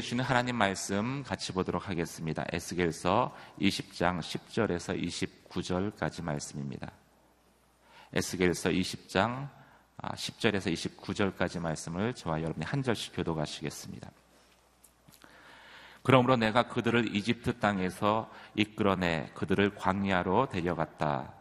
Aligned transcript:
우리에게 0.00 0.02
주는 0.02 0.24
하나님 0.24 0.56
말씀 0.56 1.22
같이 1.22 1.52
보도록 1.52 1.88
하겠습니다. 1.88 2.44
에스겔서 2.52 3.34
20장 3.60 4.20
10절에서 4.20 5.00
29절까지 5.48 6.22
말씀입니다. 6.22 6.90
에스겔서 8.12 8.70
20장 8.70 9.48
10절에서 10.02 10.68
아, 10.68 10.74
29절까지 10.74 11.60
말씀을 11.60 12.14
저와 12.14 12.42
여러분이 12.42 12.64
한 12.64 12.82
절씩 12.82 13.14
교도가시겠습니다. 13.14 14.10
그러므로 16.02 16.36
내가 16.36 16.68
그들을 16.68 17.14
이집트 17.14 17.58
땅에서 17.58 18.30
이끌어내 18.54 19.30
그들을 19.34 19.74
광야로 19.74 20.48
데려갔다. 20.48 21.32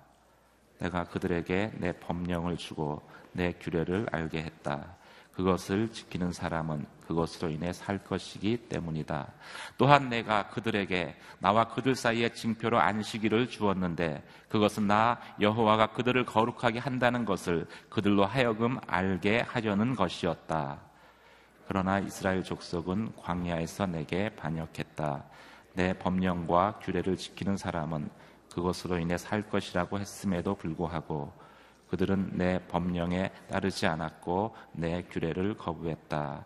내가 0.79 1.05
그들에게 1.05 1.73
내 1.77 1.93
법령을 1.93 2.57
주고 2.57 3.01
내 3.31 3.53
규례를 3.53 4.07
알게 4.11 4.43
했다. 4.43 4.97
그것을 5.39 5.89
지키는 5.93 6.33
사람은 6.33 6.85
그것으로 7.07 7.49
인해 7.49 7.71
살 7.71 7.97
것이기 7.97 8.57
때문이다. 8.67 9.25
또한 9.77 10.09
내가 10.09 10.49
그들에게 10.49 11.15
나와 11.39 11.69
그들 11.69 11.95
사이에 11.95 12.33
징표로 12.33 12.77
안식일을 12.77 13.49
주었는데 13.49 14.21
그것은 14.49 14.87
나 14.87 15.17
여호와가 15.39 15.93
그들을 15.93 16.25
거룩하게 16.25 16.79
한다는 16.79 17.23
것을 17.23 17.67
그들로 17.89 18.25
하여금 18.25 18.79
알게 18.85 19.45
하려는 19.47 19.95
것이었다. 19.95 20.81
그러나 21.69 21.99
이스라엘 21.99 22.43
족속은 22.43 23.13
광야에서 23.15 23.85
내게 23.85 24.27
반역했다. 24.35 25.23
내 25.73 25.93
법령과 25.93 26.79
규례를 26.83 27.15
지키는 27.15 27.55
사람은 27.55 28.09
그것으로 28.53 28.99
인해 28.99 29.17
살 29.17 29.49
것이라고 29.49 29.99
했음에도 29.99 30.55
불구하고 30.55 31.31
그들은 31.89 32.37
내 32.37 32.59
법령에 32.67 33.31
따르지 33.49 33.87
않았고 33.87 34.55
내 34.73 35.03
규례를 35.03 35.55
거부했다. 35.57 36.45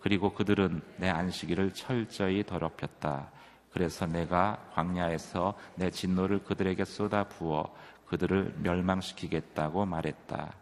그리고 0.00 0.32
그들은 0.32 0.82
내 0.96 1.08
안식일을 1.08 1.72
철저히 1.74 2.44
더럽혔다. 2.44 3.30
그래서 3.72 4.06
내가 4.06 4.58
광야에서 4.74 5.54
내 5.76 5.90
진노를 5.90 6.44
그들에게 6.44 6.84
쏟아 6.84 7.24
부어 7.24 7.74
그들을 8.12 8.56
멸망시키겠다고 8.58 9.86
말했다. 9.86 10.52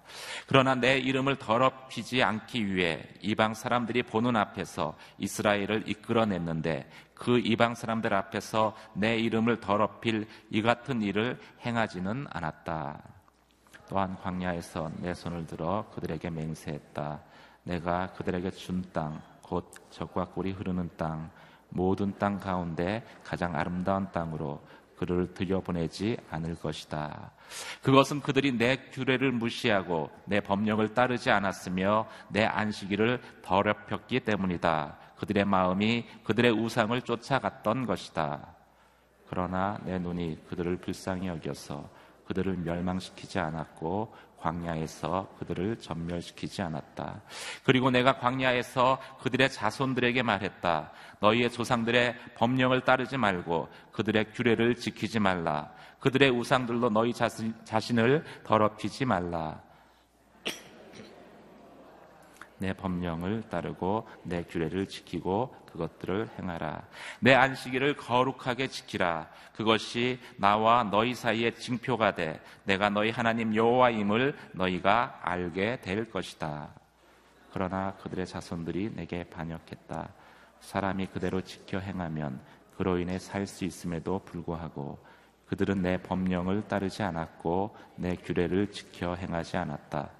그러나 0.47 0.77
내 0.77 0.99
이름을 0.99 1.37
더럽히지 1.37 2.23
않기 2.23 2.73
위해 2.73 3.03
이방 3.23 3.55
사람들이 3.55 4.05
보는 4.05 4.37
앞에서 4.37 4.97
이스라엘을 5.19 5.89
이끌어냈는데 5.89 6.89
그 7.15 7.41
이방 7.41 7.75
사람들 7.75 8.15
앞에서 8.15 8.77
내 8.95 9.19
이름을 9.19 9.59
더럽힐 9.59 10.29
이 10.51 10.63
같은 10.63 11.03
일을 11.03 11.41
행하지는 11.67 12.29
않았다. 12.31 13.03
또한 13.91 14.17
광야에서 14.23 14.89
내 14.99 15.13
손을 15.13 15.47
들어 15.47 15.85
그들에게 15.93 16.31
맹세했다. 16.31 17.21
내가 17.65 18.13
그들에게 18.13 18.53
준 18.53 18.85
땅, 18.93 19.21
곧 19.43 19.69
적과 19.91 20.27
꿀이 20.27 20.53
흐르는 20.53 20.91
땅, 20.97 21.29
모든 21.71 22.17
땅 22.17 22.39
가운데 22.39 23.05
가장 23.25 23.57
아름다운 23.57 24.09
땅으로 24.13 24.63
그를 24.97 25.35
들여보내지 25.35 26.19
않을 26.31 26.55
것이다. 26.61 27.33
그것은 27.83 28.21
그들이 28.21 28.53
내 28.53 28.77
규례를 28.93 29.33
무시하고 29.33 30.11
내 30.25 30.39
법령을 30.39 30.95
따르지 30.95 31.33
않았으며 31.33 32.07
내 32.29 32.45
안식일을 32.45 33.21
더럽혔기 33.43 34.21
때문이다. 34.21 34.97
그들의 35.17 35.45
마음이 35.47 36.07
그들의 36.23 36.53
우상을 36.53 37.03
쫓아갔던 37.03 37.87
것이다. 37.87 38.55
그러나 39.29 39.81
내 39.85 39.99
눈이 39.99 40.45
그들을 40.49 40.77
불쌍히 40.77 41.27
여겨서 41.27 41.89
그들을 42.31 42.59
멸망시키지 42.59 43.41
않았고 43.41 44.15
광야에서 44.39 45.35
그들을 45.41 45.81
전멸시키지 45.81 46.63
않았다. 46.63 47.23
그리고 47.65 47.91
내가 47.91 48.19
광야에서 48.19 49.01
그들의 49.21 49.51
자손들에게 49.51 50.23
말했다. 50.23 50.93
너희의 51.19 51.51
조상들의 51.51 52.15
법령을 52.37 52.83
따르지 52.83 53.17
말고 53.17 53.69
그들의 53.91 54.33
규례를 54.33 54.77
지키지 54.77 55.19
말라. 55.19 55.73
그들의 55.99 56.31
우상들로 56.31 56.91
너희 56.91 57.13
자신, 57.13 57.53
자신을 57.65 58.25
더럽히지 58.45 59.05
말라. 59.07 59.61
내 62.61 62.75
법령을 62.75 63.49
따르고 63.49 64.07
내 64.23 64.45
규례를 64.45 64.87
지키고 64.87 65.57
그것들을 65.73 66.29
행하라. 66.39 66.83
내 67.21 67.35
안식일을 67.35 67.97
거룩하게 67.97 68.69
지키라. 68.69 69.29
그것이 69.55 70.21
나와 70.37 70.85
너희 70.85 71.15
사이의 71.15 71.55
징표가 71.57 72.15
돼 72.15 72.41
내가 72.65 72.91
너희 72.91 73.11
하나님 73.11 73.55
여호와임을 73.55 74.37
너희가 74.53 75.21
알게 75.23 75.81
될 75.81 76.11
것이다. 76.11 76.69
그러나 77.53 77.95
그들의 78.03 78.27
자손들이 78.27 78.93
내게 78.95 79.25
반역했다. 79.25 80.09
사람이 80.61 81.07
그대로 81.07 81.41
지켜 81.41 81.79
행하면 81.79 82.41
그로 82.77 82.99
인해 82.99 83.19
살 83.19 83.47
수 83.47 83.65
있음에도 83.65 84.21
불구하고 84.21 84.99
그들은 85.47 85.83
내 85.83 85.97
법령을 85.97 86.69
따르지 86.69 87.03
않았고 87.03 87.75
내 87.97 88.17
규례를 88.17 88.71
지켜 88.71 89.15
행하지 89.15 89.57
않았다. 89.57 90.11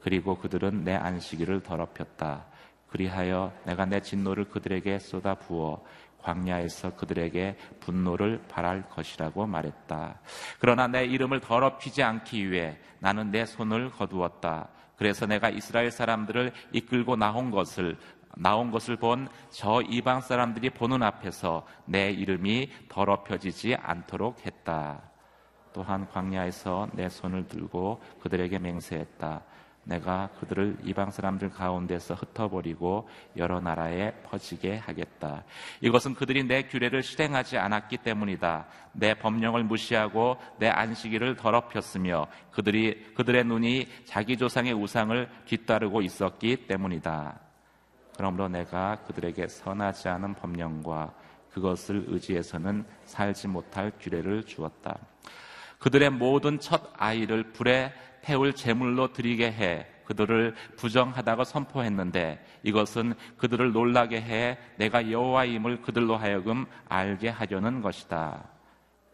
그리고 0.00 0.36
그들은 0.38 0.84
내 0.84 0.94
안식일을 0.94 1.62
더럽혔다. 1.62 2.46
그리하여 2.88 3.52
내가 3.64 3.84
내 3.84 4.00
진노를 4.00 4.46
그들에게 4.46 4.98
쏟아 4.98 5.34
부어 5.34 5.84
광야에서 6.22 6.96
그들에게 6.96 7.56
분노를 7.80 8.42
발할 8.48 8.88
것이라고 8.88 9.46
말했다. 9.46 10.18
그러나 10.58 10.86
내 10.86 11.04
이름을 11.04 11.40
더럽히지 11.40 12.02
않기 12.02 12.50
위해 12.50 12.78
나는 12.98 13.30
내 13.30 13.44
손을 13.46 13.90
거두었다. 13.90 14.68
그래서 14.96 15.26
내가 15.26 15.48
이스라엘 15.48 15.90
사람들을 15.90 16.52
이끌고 16.72 17.16
나온 17.16 17.50
것을 17.50 17.96
나온 18.36 18.70
것을 18.70 18.96
본 18.96 19.28
저 19.50 19.80
이방 19.82 20.20
사람들이 20.20 20.70
보는 20.70 21.02
앞에서 21.02 21.66
내 21.84 22.10
이름이 22.10 22.70
더럽혀지지 22.88 23.74
않도록 23.74 24.44
했다. 24.46 25.02
또한 25.72 26.08
광야에서 26.08 26.88
내 26.92 27.08
손을 27.08 27.46
들고 27.48 28.00
그들에게 28.20 28.58
맹세했다. 28.58 29.42
내가 29.88 30.28
그들을 30.38 30.76
이방 30.84 31.10
사람들 31.10 31.48
가운데서 31.50 32.14
흩어버리고 32.14 33.08
여러 33.36 33.58
나라에 33.58 34.12
퍼지게 34.22 34.76
하겠다. 34.76 35.44
이것은 35.80 36.14
그들이 36.14 36.44
내 36.44 36.64
규례를 36.64 37.02
실행하지 37.02 37.56
않았기 37.56 37.98
때문이다. 37.98 38.66
내 38.92 39.14
법령을 39.14 39.64
무시하고 39.64 40.36
내 40.58 40.68
안식일을 40.68 41.36
더럽혔으며 41.36 42.26
그들이 42.50 43.14
그들의 43.14 43.44
눈이 43.44 43.88
자기 44.04 44.36
조상의 44.36 44.74
우상을 44.74 45.28
뒤따르고 45.46 46.02
있었기 46.02 46.66
때문이다. 46.66 47.40
그러므로 48.16 48.48
내가 48.48 48.96
그들에게 49.06 49.48
선하지 49.48 50.08
않은 50.08 50.34
법령과 50.34 51.14
그것을 51.52 52.04
의지해서는 52.08 52.84
살지 53.04 53.48
못할 53.48 53.90
규례를 53.98 54.44
주었다. 54.44 54.98
그들의 55.78 56.10
모든 56.10 56.58
첫 56.58 56.90
아이를 56.96 57.52
불에 57.52 57.92
태울 58.22 58.52
제물로 58.54 59.12
드리게 59.12 59.52
해 59.52 59.86
그들을 60.04 60.54
부정하다고 60.76 61.44
선포했는데 61.44 62.42
이것은 62.62 63.14
그들을 63.36 63.72
놀라게 63.72 64.22
해 64.22 64.58
내가 64.76 65.10
여호와임을 65.10 65.82
그들로 65.82 66.16
하여금 66.16 66.64
알게 66.88 67.28
하려는 67.28 67.82
것이다. 67.82 68.48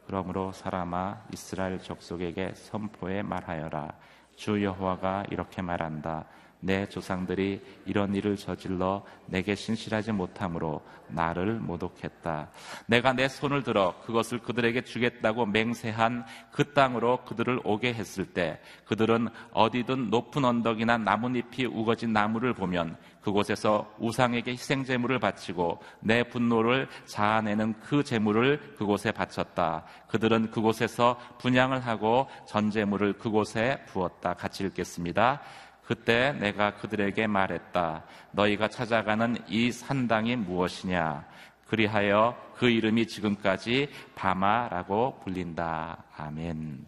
그러므로 0.07 0.53
사람아 0.53 1.25
이스라엘 1.33 1.81
족속에게 1.81 2.53
선포해 2.55 3.23
말하여라. 3.23 3.93
주 4.37 4.63
여호와가 4.63 5.25
이렇게 5.31 5.63
말한다. 5.63 6.27
내 6.65 6.89
조상들이 6.89 7.61
이런 7.85 8.15
일을 8.15 8.37
저질러 8.37 9.05
내게 9.27 9.55
신실하지 9.55 10.13
못함으로 10.13 10.81
나를 11.09 11.55
모독했다. 11.61 12.51
내가 12.87 13.13
내 13.13 13.29
손을 13.29 13.63
들어 13.63 13.95
그것을 14.07 14.39
그들에게 14.39 14.81
주겠다고 14.83 15.45
맹세한 15.47 16.25
그 16.51 16.73
땅으로 16.73 17.19
그들을 17.27 17.61
오게 17.65 17.93
했을 17.93 18.25
때 18.25 18.61
그들은 18.87 19.29
어디든 19.53 20.09
높은 20.09 20.45
언덕이나 20.45 20.97
나뭇잎이 20.97 21.67
우거진 21.67 22.15
나무를 22.15 22.55
보면 22.55 22.97
그곳에서 23.21 23.91
우상에게 23.99 24.53
희생 24.53 24.85
제물을 24.85 25.19
바치고 25.19 25.81
내 26.01 26.23
분노를 26.25 26.89
자아내는 27.07 27.81
그 27.81 28.05
제물을 28.05 28.75
그곳에 28.77 29.13
바쳤다. 29.13 29.85
그들은 30.09 30.51
그곳에서 30.51 31.19
분양을 31.39 31.81
하고 31.81 32.29
전 32.47 32.71
제물을 32.71 33.15
그곳에 33.15 33.83
부었다. 33.87 34.35
같이 34.35 34.65
읽겠습니다. 34.65 35.41
그때 35.87 36.33
내가 36.33 36.77
그들에게 36.77 37.27
말했다. 37.27 38.05
너희가 38.33 38.69
찾아가는 38.69 39.37
이 39.49 39.71
산당이 39.71 40.37
무엇이냐? 40.37 41.27
그리하여 41.67 42.37
그 42.57 42.69
이름이 42.69 43.07
지금까지 43.07 43.89
바마라고 44.15 45.21
불린다. 45.25 46.05
아멘. 46.17 46.87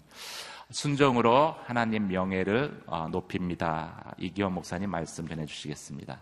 순종으로 0.71 1.57
하나님 1.65 2.09
명예를 2.09 2.83
어, 2.87 3.09
높입니다. 3.09 4.15
이기원 4.19 4.55
목사님 4.55 4.91
말씀 4.91 5.27
전해 5.29 5.47
주시겠습니다. 5.47 6.19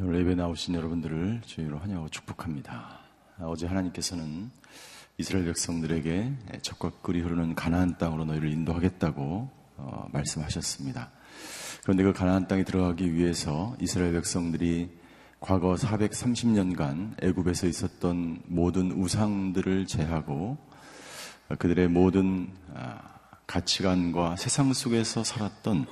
오늘 0.00 0.20
예배 0.20 0.34
나오신 0.36 0.74
여러분들을 0.74 1.42
주의로 1.44 1.78
환영하고 1.78 2.08
축복합니다. 2.08 3.00
어제 3.40 3.66
하나님께서는 3.66 4.50
이스라엘 5.20 5.46
백성들에게 5.46 6.32
적과 6.62 6.92
꿀이 7.02 7.20
흐르는 7.20 7.56
가나안 7.56 7.98
땅으로 7.98 8.24
너희를 8.24 8.52
인도하겠다고 8.52 9.50
어, 9.76 10.08
말씀하셨습니다. 10.12 11.10
그런데 11.82 12.04
그 12.04 12.12
가나안 12.12 12.46
땅에 12.46 12.62
들어가기 12.62 13.14
위해서 13.14 13.76
이스라엘 13.80 14.12
백성들이 14.12 14.90
과거 15.40 15.74
430년간 15.74 17.20
애굽에서 17.20 17.66
있었던 17.66 18.42
모든 18.46 18.92
우상들을 18.92 19.86
제하고 19.86 20.56
그들의 21.58 21.88
모든 21.88 22.52
아, 22.76 23.00
가치관과 23.48 24.36
세상 24.36 24.72
속에서 24.72 25.24
살았던 25.24 25.86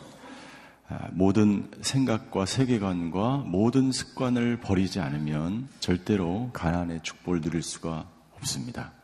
아, 0.88 1.08
모든 1.10 1.68
생각과 1.80 2.46
세계관과 2.46 3.38
모든 3.38 3.90
습관을 3.90 4.60
버리지 4.60 5.00
않으면 5.00 5.68
절대로 5.80 6.50
가난의 6.52 7.00
축복을 7.02 7.40
누릴 7.40 7.62
수가 7.62 8.08
없습니다. 8.36 8.95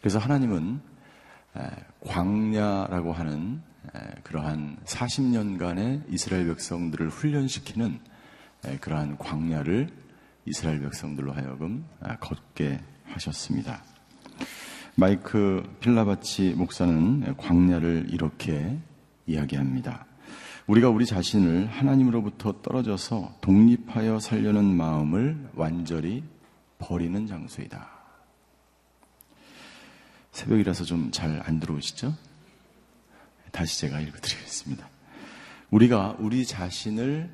그래서 0.00 0.18
하나님은 0.18 0.80
광야라고 2.06 3.12
하는 3.12 3.62
그러한 4.22 4.78
40년간의 4.84 6.02
이스라엘 6.08 6.46
백성들을 6.46 7.08
훈련시키는 7.08 7.98
그러한 8.80 9.18
광야를 9.18 9.88
이스라엘 10.44 10.80
백성들로 10.80 11.32
하여금 11.32 11.84
아, 12.00 12.16
걷게 12.16 12.80
하셨습니다. 13.04 13.82
마이크 14.94 15.62
필라바치 15.80 16.54
목사는 16.56 17.36
광야를 17.36 18.06
이렇게 18.10 18.78
이야기합니다. 19.26 20.06
우리가 20.66 20.88
우리 20.88 21.04
자신을 21.04 21.66
하나님으로부터 21.66 22.60
떨어져서 22.62 23.36
독립하여 23.40 24.18
살려는 24.18 24.64
마음을 24.64 25.50
완전히 25.54 26.24
버리는 26.78 27.26
장소이다. 27.26 27.95
새벽이라서 30.36 30.84
좀 30.84 31.10
잘 31.10 31.40
안 31.46 31.60
들어오시죠? 31.60 32.14
다시 33.52 33.80
제가 33.80 34.00
읽어드리겠습니다. 34.00 34.86
우리가 35.70 36.16
우리 36.18 36.44
자신을 36.44 37.30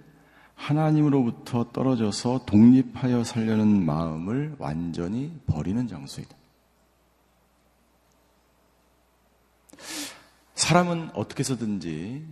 하나님으로부터 0.55 1.73
떨어져서 1.73 2.45
독립하여 2.47 3.25
살려는 3.25 3.85
마음을 3.85 4.55
완전히 4.59 5.37
버리는 5.49 5.89
장소이다. 5.89 6.37
사람은 10.55 11.11
어떻게 11.15 11.41
해서든지 11.41 12.25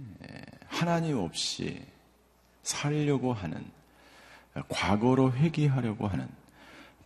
하나님 0.68 1.18
없이 1.18 1.84
살려고 2.62 3.32
하는 3.32 3.64
과거로 4.68 5.32
회귀하려고 5.32 6.06
하는 6.06 6.28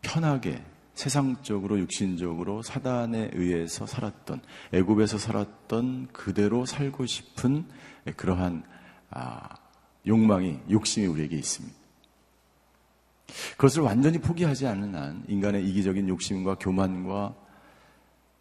편하게 0.03 0.63
세상적으로 0.95 1.79
육신적으로 1.81 2.63
사단에 2.63 3.31
의해서 3.35 3.87
살았던 3.87 4.41
애굽에서 4.73 5.19
살았던 5.19 6.09
그대로 6.13 6.67
살고 6.67 7.07
싶은 7.07 7.65
그러한 8.17 8.63
아, 9.11 9.49
욕망이 10.07 10.59
욕심이 10.71 11.07
우리에게 11.07 11.37
있습니다. 11.37 11.77
그것을 13.53 13.83
완전히 13.83 14.19
포기하지 14.19 14.67
않는 14.67 14.95
한 14.95 15.25
인간의 15.29 15.69
이기적인 15.69 16.09
욕심과 16.09 16.57
교만과 16.57 17.35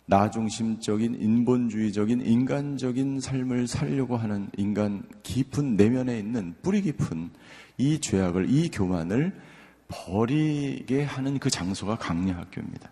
나중심적인 0.05 1.15
인본주의적인 1.15 2.21
인간적인 2.21 3.21
삶을 3.21 3.67
살려고 3.67 4.17
하는 4.17 4.49
인간 4.57 5.03
깊은 5.23 5.77
내면에 5.77 6.19
있는 6.19 6.55
뿌리 6.61 6.81
깊은 6.81 7.31
이 7.77 7.99
죄악을 7.99 8.49
이 8.49 8.69
교만을 8.69 9.33
버리게 9.93 11.03
하는 11.03 11.39
그 11.39 11.49
장소가 11.49 11.97
광야 11.97 12.35
학교입니다. 12.35 12.91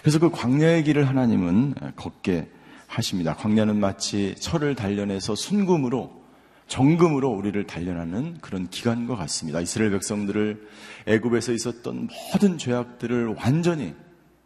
그래서 0.00 0.18
그 0.18 0.30
광야의 0.30 0.84
길을 0.84 1.08
하나님은 1.08 1.74
걷게 1.96 2.50
하십니다. 2.86 3.34
광야는 3.34 3.78
마치 3.78 4.34
철을 4.38 4.74
단련해서 4.74 5.34
순금으로 5.34 6.24
정금으로 6.66 7.30
우리를 7.30 7.66
단련하는 7.66 8.38
그런 8.40 8.68
기간과 8.68 9.16
같습니다. 9.16 9.60
이스라엘 9.60 9.90
백성들을 9.90 10.68
애굽에서 11.06 11.52
있었던 11.52 12.08
모든 12.32 12.56
죄악들을 12.56 13.34
완전히 13.36 13.94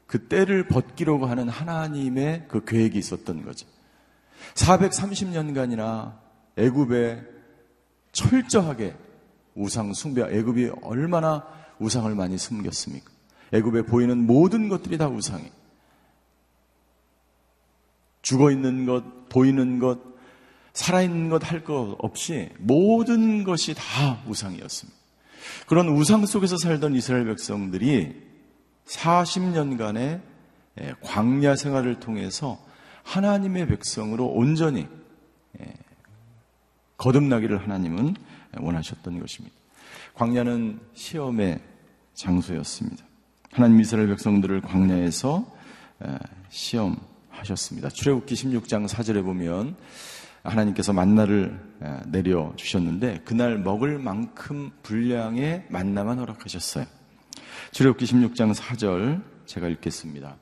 그 0.06 0.26
때를 0.26 0.66
벗기려고 0.66 1.26
하는 1.26 1.48
하나님의 1.48 2.46
그 2.48 2.64
계획이 2.64 2.98
있었던 2.98 3.44
거죠. 3.44 3.66
430년간이나 4.54 6.16
애굽에 6.56 7.22
철저하게 8.12 8.96
우상 9.58 9.92
숭배, 9.92 10.22
애굽이 10.22 10.70
얼마나 10.82 11.44
우상을 11.80 12.14
많이 12.14 12.38
숨겼습니까? 12.38 13.10
애굽에 13.52 13.82
보이는 13.82 14.26
모든 14.26 14.68
것들이 14.68 14.98
다 14.98 15.08
우상이. 15.08 15.50
죽어 18.22 18.50
있는 18.50 18.86
것, 18.86 19.28
보이는 19.28 19.78
것, 19.78 19.98
살아 20.72 21.02
있는 21.02 21.28
것 21.28 21.42
할 21.44 21.64
것 21.64 21.96
없이 21.98 22.50
모든 22.58 23.42
것이 23.42 23.74
다 23.74 24.22
우상이었습니다. 24.28 24.96
그런 25.66 25.88
우상 25.88 26.24
속에서 26.24 26.56
살던 26.56 26.94
이스라엘 26.94 27.24
백성들이 27.26 28.14
40년간의 28.86 30.20
예, 30.80 30.94
광야 31.00 31.56
생활을 31.56 31.98
통해서 31.98 32.64
하나님의 33.02 33.66
백성으로 33.66 34.26
온전히 34.26 34.86
예, 35.60 35.74
거듭나기를 36.96 37.62
하나님은 37.62 38.14
원하셨던 38.56 39.20
것입니다. 39.20 39.56
광야는 40.14 40.80
시험의 40.94 41.60
장소였습니다. 42.14 43.04
하나님 43.52 43.80
이스라엘 43.80 44.08
백성들을 44.08 44.60
광야에서 44.62 45.46
예, 46.04 46.18
시험하셨습니다. 46.48 47.88
출애굽기 47.90 48.34
16장 48.34 48.88
4절에 48.88 49.24
보면 49.24 49.76
하나님께서 50.42 50.92
만나를 50.92 51.60
내려 52.06 52.52
주셨는데 52.56 53.22
그날 53.24 53.58
먹을 53.58 53.98
만큼 53.98 54.70
분량의 54.82 55.66
만나만 55.68 56.18
허락하셨어요. 56.18 56.86
출애굽기 57.72 58.04
16장 58.06 58.54
4절 58.54 59.22
제가 59.46 59.68
읽겠습니다. 59.68 60.36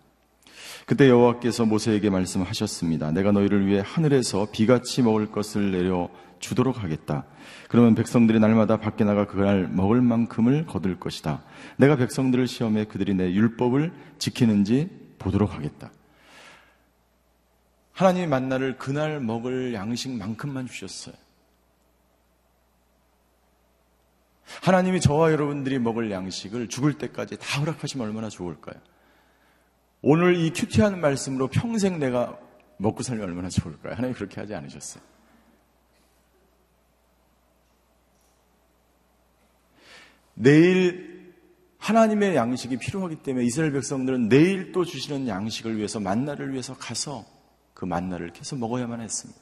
그때 0.84 1.08
여호와께서 1.08 1.66
모세에게 1.66 2.10
말씀하셨습니다. 2.10 3.10
내가 3.10 3.32
너희를 3.32 3.66
위해 3.66 3.82
하늘에서 3.84 4.48
비같이 4.52 5.02
먹을 5.02 5.32
것을 5.32 5.72
내려 5.72 6.08
주도록 6.38 6.82
하겠다. 6.82 7.24
그러면 7.68 7.94
백성들이 7.94 8.38
날마다 8.40 8.78
밖에 8.78 9.04
나가 9.04 9.26
그날 9.26 9.68
먹을 9.68 10.00
만큼을 10.00 10.66
거둘 10.66 10.98
것이다. 10.98 11.42
내가 11.76 11.96
백성들을 11.96 12.46
시험해 12.46 12.84
그들이 12.86 13.14
내 13.14 13.32
율법을 13.32 13.92
지키는지 14.18 14.88
보도록 15.18 15.54
하겠다. 15.54 15.90
하나님의 17.92 18.28
만나를 18.28 18.76
그날 18.76 19.20
먹을 19.20 19.72
양식만큼만 19.72 20.66
주셨어요. 20.66 21.14
하나님이 24.62 25.00
저와 25.00 25.32
여러분들이 25.32 25.78
먹을 25.78 26.10
양식을 26.10 26.68
죽을 26.68 26.94
때까지 26.94 27.36
다 27.38 27.60
허락하시면 27.60 28.06
얼마나 28.06 28.28
좋을까요? 28.28 28.80
오늘 30.02 30.36
이 30.36 30.50
큐티한 30.52 31.00
말씀으로 31.00 31.48
평생 31.48 31.98
내가 31.98 32.38
먹고 32.76 33.02
살면 33.02 33.26
얼마나 33.26 33.48
좋을까요? 33.48 33.94
하나님 33.94 34.14
그렇게 34.14 34.40
하지 34.40 34.54
않으셨어요. 34.54 35.02
내일 40.38 41.34
하나님의 41.78 42.36
양식이 42.36 42.76
필요하기 42.76 43.16
때문에 43.16 43.44
이스라엘 43.44 43.72
백성들은 43.72 44.28
내일 44.28 44.72
또 44.72 44.84
주시는 44.84 45.28
양식을 45.28 45.76
위해서 45.76 45.98
만나를 45.98 46.52
위해서 46.52 46.76
가서 46.76 47.24
그 47.74 47.84
만나를 47.84 48.32
계속 48.32 48.58
먹어야만 48.58 49.00
했습니다. 49.00 49.40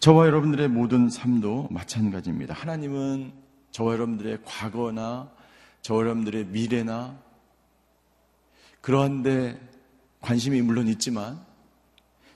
저와 0.00 0.26
여러분들의 0.26 0.68
모든 0.68 1.08
삶도 1.08 1.68
마찬가지입니다. 1.70 2.54
하나님은 2.54 3.32
저와 3.70 3.94
여러분들의 3.94 4.40
과거나 4.44 5.30
저와 5.82 6.00
여러분들의 6.00 6.46
미래나 6.46 7.18
그러한데 8.80 9.60
관심이 10.20 10.60
물론 10.62 10.88
있지만 10.88 11.40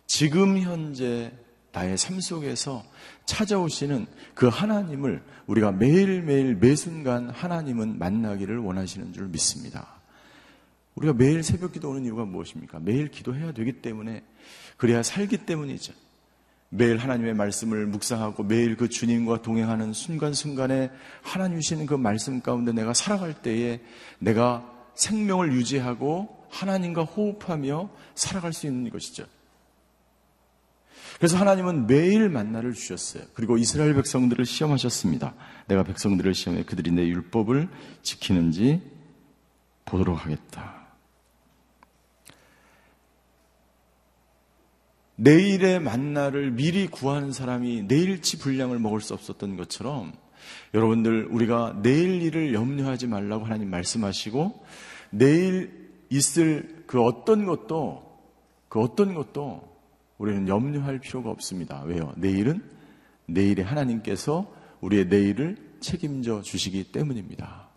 지금 0.07 0.59
현재 0.59 1.33
나의 1.73 1.97
삶 1.97 2.21
속에서 2.21 2.85
찾아오시는 3.25 4.07
그 4.35 4.49
하나님을 4.49 5.23
우리가 5.47 5.73
매일매일 5.73 6.55
매순간 6.57 7.31
하나님은 7.31 7.99
만나기를 7.99 8.59
원하시는 8.59 9.12
줄 9.12 9.29
믿습니다. 9.29 10.00
우리가 10.95 11.14
매일 11.14 11.43
새벽 11.43 11.73
기도 11.73 11.91
오는 11.91 12.05
이유가 12.05 12.25
무엇입니까? 12.25 12.79
매일 12.81 13.11
기도해야 13.11 13.52
되기 13.52 13.81
때문에 13.81 14.23
그래야 14.76 15.02
살기 15.02 15.38
때문이죠. 15.47 15.95
매일 16.69 16.99
하나님의 16.99 17.35
말씀을 17.35 17.87
묵상하고 17.87 18.45
매일 18.45 18.76
그 18.76 18.88
주님과 18.88 19.43
동행하는 19.43 19.93
순간순간에 19.93 20.91
하나님 21.23 21.61
주시는 21.61 21.87
그 21.87 21.95
말씀 21.95 22.41
가운데 22.41 22.73
내가 22.73 22.95
살아갈 22.95 23.35
때에 23.35 23.81
내가 24.19 24.71
생명을 24.95 25.52
유지하고 25.52 26.47
하나님과 26.50 27.05
호흡하며 27.05 27.91
살아갈 28.14 28.52
수 28.52 28.67
있는 28.67 28.91
것이죠. 28.91 29.26
그래서 31.23 31.37
하나님은 31.37 31.87
매일 31.87 32.29
만나를 32.29 32.73
주셨어요. 32.73 33.23
그리고 33.35 33.57
이스라엘 33.57 33.95
백성들을 33.95 34.45
시험하셨습니다. 34.45 35.37
내가 35.69 35.85
백성들을 35.85 36.35
시험해 36.35 36.64
그들이 36.64 36.91
내 36.91 37.07
율법을 37.07 37.69
지키는지 38.02 38.83
보도록 39.85 40.25
하겠다. 40.25 40.88
내일의 45.14 45.79
만나를 45.79 46.50
미리 46.50 46.88
구하는 46.88 47.31
사람이 47.31 47.85
내일치 47.85 48.41
분량을 48.41 48.81
먹을 48.81 49.00
수 49.00 49.14
없었던 49.14 49.57
것처럼 49.57 50.12
여러분들 50.75 51.29
우리가 51.31 51.83
내일 51.85 52.21
일을 52.21 52.52
염려하지 52.52 53.07
말라고 53.07 53.45
하나님 53.45 53.71
말씀하시고 53.71 54.67
내일 55.11 55.88
있을 56.11 56.83
그 56.88 57.00
어떤 57.00 57.47
것도 57.47 58.11
그 58.69 58.81
어떤 58.81 59.14
것도 59.14 59.72
우리는 60.23 60.47
염려할 60.47 61.00
필요가 61.00 61.31
없습니다. 61.31 61.83
왜요? 61.83 62.12
내일은 62.17 62.62
내일에 63.26 63.64
하나님께서 63.64 64.55
우리의 64.81 65.07
내일을 65.07 65.57
책임져 65.81 66.43
주시기 66.43 66.93
때문입니다. 66.93 67.69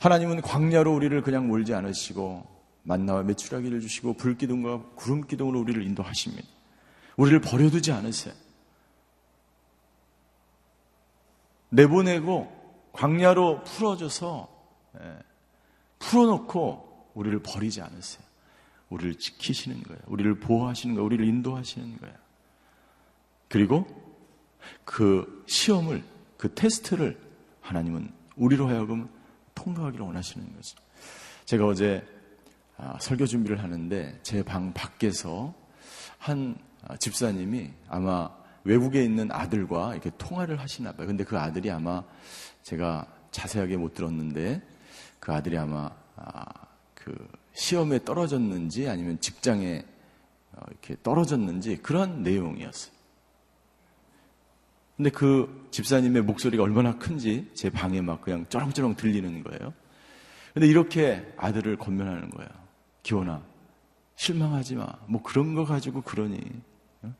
하나님은 0.00 0.40
광야로 0.40 0.92
우리를 0.92 1.22
그냥 1.22 1.46
몰지 1.46 1.74
않으시고 1.74 2.44
만나와 2.82 3.22
매출하기를 3.22 3.80
주시고 3.82 4.14
불기둥과 4.14 4.82
구름기둥으로 4.96 5.60
우리를 5.60 5.80
인도하십니다. 5.86 6.48
우리를 7.16 7.40
버려두지 7.40 7.92
않으세요. 7.92 8.34
내보내고 11.68 12.50
광야로 12.94 13.62
풀어줘서 13.62 14.48
예, 15.00 15.18
풀어놓고 16.00 17.10
우리를 17.14 17.40
버리지 17.44 17.80
않으세요. 17.80 18.29
우리를 18.90 19.14
지키시는 19.16 19.82
거예요. 19.84 20.00
우리를 20.06 20.40
보호하시는 20.40 20.94
거예요. 20.94 21.06
우리를 21.06 21.26
인도하시는 21.26 21.98
거예요. 21.98 22.14
그리고 23.48 23.86
그 24.84 25.44
시험을, 25.48 26.04
그 26.36 26.54
테스트를 26.54 27.18
하나님은 27.60 28.12
우리로 28.36 28.68
하여금 28.68 29.08
통과하기를 29.54 30.04
원하시는 30.04 30.52
거죠. 30.54 30.76
제가 31.44 31.66
어제 31.66 32.04
아, 32.76 32.98
설교 32.98 33.26
준비를 33.26 33.62
하는데 33.62 34.18
제 34.22 34.42
방 34.42 34.72
밖에서 34.72 35.54
한 36.18 36.56
집사님이 36.98 37.70
아마 37.88 38.30
외국에 38.64 39.04
있는 39.04 39.30
아들과 39.30 39.92
이렇게 39.92 40.10
통화를 40.16 40.58
하시나 40.60 40.92
봐요. 40.92 41.06
근데 41.06 41.24
그 41.24 41.38
아들이 41.38 41.70
아마 41.70 42.02
제가 42.62 43.06
자세하게 43.30 43.76
못 43.76 43.94
들었는데 43.94 44.62
그 45.18 45.32
아들이 45.32 45.58
아마 45.58 45.90
아, 46.16 46.44
그 46.94 47.14
시험에 47.60 48.02
떨어졌는지 48.02 48.88
아니면 48.88 49.20
직장에 49.20 49.84
어, 50.52 50.60
이렇게 50.70 50.96
떨어졌는지 51.02 51.76
그런 51.82 52.22
내용이었어요. 52.22 52.92
근데 54.96 55.10
그 55.10 55.68
집사님의 55.70 56.22
목소리가 56.22 56.62
얼마나 56.62 56.96
큰지 56.96 57.50
제 57.54 57.68
방에 57.68 58.00
막 58.00 58.22
그냥 58.22 58.46
쩌렁쩌렁 58.48 58.96
들리는 58.96 59.44
거예요. 59.44 59.74
근데 60.54 60.66
이렇게 60.66 61.32
아들을 61.36 61.76
건면하는 61.76 62.30
거예요. 62.30 62.50
기원아, 63.02 63.42
실망하지 64.16 64.76
마. 64.76 64.86
뭐 65.06 65.22
그런 65.22 65.54
거 65.54 65.66
가지고 65.66 66.00
그러니. 66.00 66.40
어? 67.02 67.14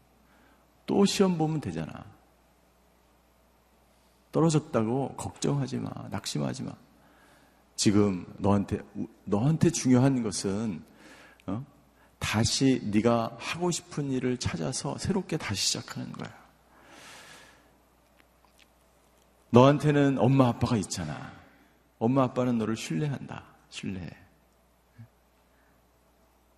또 0.86 1.04
시험 1.04 1.36
보면 1.36 1.60
되잖아. 1.60 2.06
떨어졌다고 4.32 5.16
걱정하지 5.16 5.78
마. 5.78 5.90
낙심하지 6.10 6.62
마. 6.62 6.72
지금 7.80 8.26
너한테 8.36 8.80
너한테 9.24 9.70
중요한 9.70 10.22
것은 10.22 10.82
어? 11.46 11.64
다시 12.18 12.78
네가 12.84 13.38
하고 13.38 13.70
싶은 13.70 14.10
일을 14.10 14.36
찾아서 14.36 14.98
새롭게 14.98 15.38
다시 15.38 15.68
시작하는 15.68 16.12
거야. 16.12 16.30
너한테는 19.48 20.18
엄마 20.18 20.48
아빠가 20.48 20.76
있잖아. 20.76 21.32
엄마 21.98 22.24
아빠는 22.24 22.58
너를 22.58 22.76
신뢰한다. 22.76 23.44
신뢰해. 23.70 24.10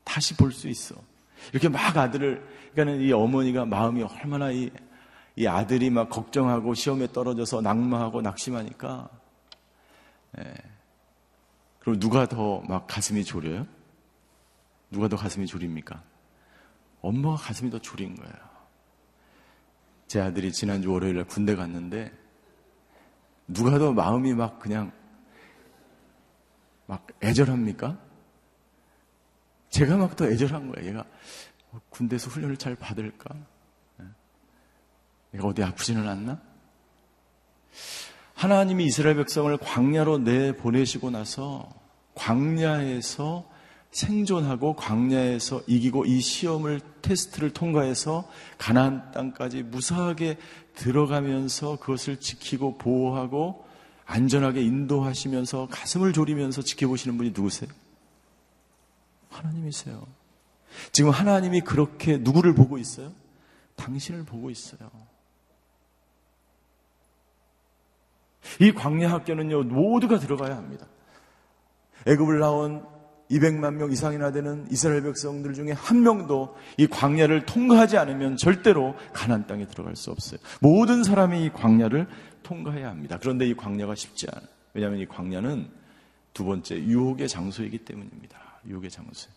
다시 0.02 0.36
볼 0.36 0.50
수 0.50 0.66
있어. 0.66 0.96
이렇게 1.52 1.68
막 1.68 1.96
아들을, 1.96 2.44
그러니까는 2.72 3.00
이 3.00 3.12
어머니가 3.12 3.64
마음이 3.64 4.02
얼마나 4.02 4.50
이, 4.50 4.72
이 5.36 5.46
아들이 5.46 5.88
막 5.88 6.08
걱정하고 6.08 6.74
시험에 6.74 7.12
떨어져서 7.12 7.60
낙마하고 7.60 8.22
낙심하니까, 8.22 9.08
예. 10.40 10.71
그럼 11.82 11.98
누가 11.98 12.26
더 12.26 12.62
막 12.68 12.86
가슴이 12.86 13.24
졸여요? 13.24 13.66
누가 14.90 15.08
더 15.08 15.16
가슴이 15.16 15.46
졸입니까? 15.46 16.02
엄마가 17.00 17.36
가슴이 17.36 17.70
더 17.70 17.80
졸인 17.80 18.14
거예요. 18.14 18.34
제 20.06 20.20
아들이 20.20 20.52
지난주 20.52 20.92
월요일에 20.92 21.24
군대 21.24 21.56
갔는데, 21.56 22.12
누가 23.48 23.78
더 23.78 23.92
마음이 23.92 24.32
막 24.34 24.60
그냥 24.60 24.92
막 26.86 27.04
애절합니까? 27.22 27.98
제가 29.70 29.96
막 29.96 30.14
더 30.14 30.26
애절한 30.26 30.70
거예요. 30.70 30.88
얘가 30.90 31.04
군대에서 31.88 32.30
훈련을 32.30 32.58
잘 32.58 32.76
받을까? 32.76 33.34
예. 34.00 34.04
얘가 35.34 35.48
어디 35.48 35.64
아프지는 35.64 36.06
않나? 36.08 36.40
하나님이 38.42 38.86
이스라엘 38.86 39.14
백성을 39.14 39.56
광야로 39.56 40.18
내보내시고 40.18 41.10
나서 41.10 41.72
광야에서 42.16 43.48
생존하고 43.92 44.74
광야에서 44.74 45.62
이기고 45.68 46.06
이 46.06 46.20
시험을 46.20 46.80
테스트를 47.02 47.50
통과해서 47.50 48.28
가나안 48.58 49.12
땅까지 49.12 49.62
무사하게 49.62 50.38
들어가면서 50.74 51.78
그것을 51.78 52.18
지키고 52.18 52.78
보호하고 52.78 53.64
안전하게 54.06 54.60
인도하시면서 54.62 55.68
가슴을 55.70 56.12
졸이면서 56.12 56.62
지켜보시는 56.62 57.16
분이 57.18 57.30
누구세요? 57.30 57.70
하나님이세요. 59.30 60.04
지금 60.90 61.10
하나님이 61.10 61.60
그렇게 61.60 62.16
누구를 62.16 62.56
보고 62.56 62.76
있어요? 62.76 63.12
당신을 63.76 64.24
보고 64.24 64.50
있어요. 64.50 65.11
이 68.60 68.72
광야 68.72 69.10
학교는요 69.10 69.64
모두가 69.64 70.18
들어가야 70.18 70.56
합니다. 70.56 70.86
애굽을 72.06 72.38
나온 72.38 72.84
200만 73.30 73.74
명 73.74 73.90
이상이나 73.90 74.30
되는 74.30 74.66
이스라엘 74.70 75.02
백성들 75.02 75.54
중에 75.54 75.72
한 75.72 76.02
명도 76.02 76.54
이 76.76 76.86
광야를 76.86 77.46
통과하지 77.46 77.96
않으면 77.96 78.36
절대로 78.36 78.94
가나안 79.12 79.46
땅에 79.46 79.66
들어갈 79.66 79.96
수 79.96 80.10
없어요. 80.10 80.38
모든 80.60 81.02
사람이 81.02 81.44
이 81.44 81.50
광야를 81.50 82.06
통과해야 82.42 82.90
합니다. 82.90 83.18
그런데 83.20 83.46
이 83.46 83.54
광야가 83.54 83.94
쉽지 83.94 84.26
않아요. 84.32 84.48
왜냐하면 84.74 85.00
이 85.00 85.06
광야는 85.06 85.70
두 86.34 86.44
번째 86.44 86.76
유혹의 86.76 87.28
장소이기 87.28 87.78
때문입니다. 87.78 88.38
유혹의 88.66 88.90
장소. 88.90 89.30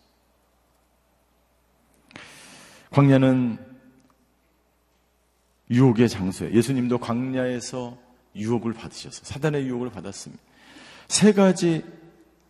광야는 2.91 3.57
유혹의 5.71 6.09
장소예요. 6.09 6.53
예수님도 6.55 6.99
광야에서 6.99 7.97
유혹을 8.35 8.73
받으셨어요. 8.73 9.21
사단의 9.23 9.65
유혹을 9.65 9.89
받았습니다. 9.89 10.43
세 11.07 11.33
가지 11.33 11.83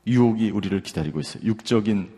유혹이 0.08 0.51
우리를 0.51 0.82
기다리고 0.82 1.20
있어요. 1.20 1.44
육적인 1.44 2.10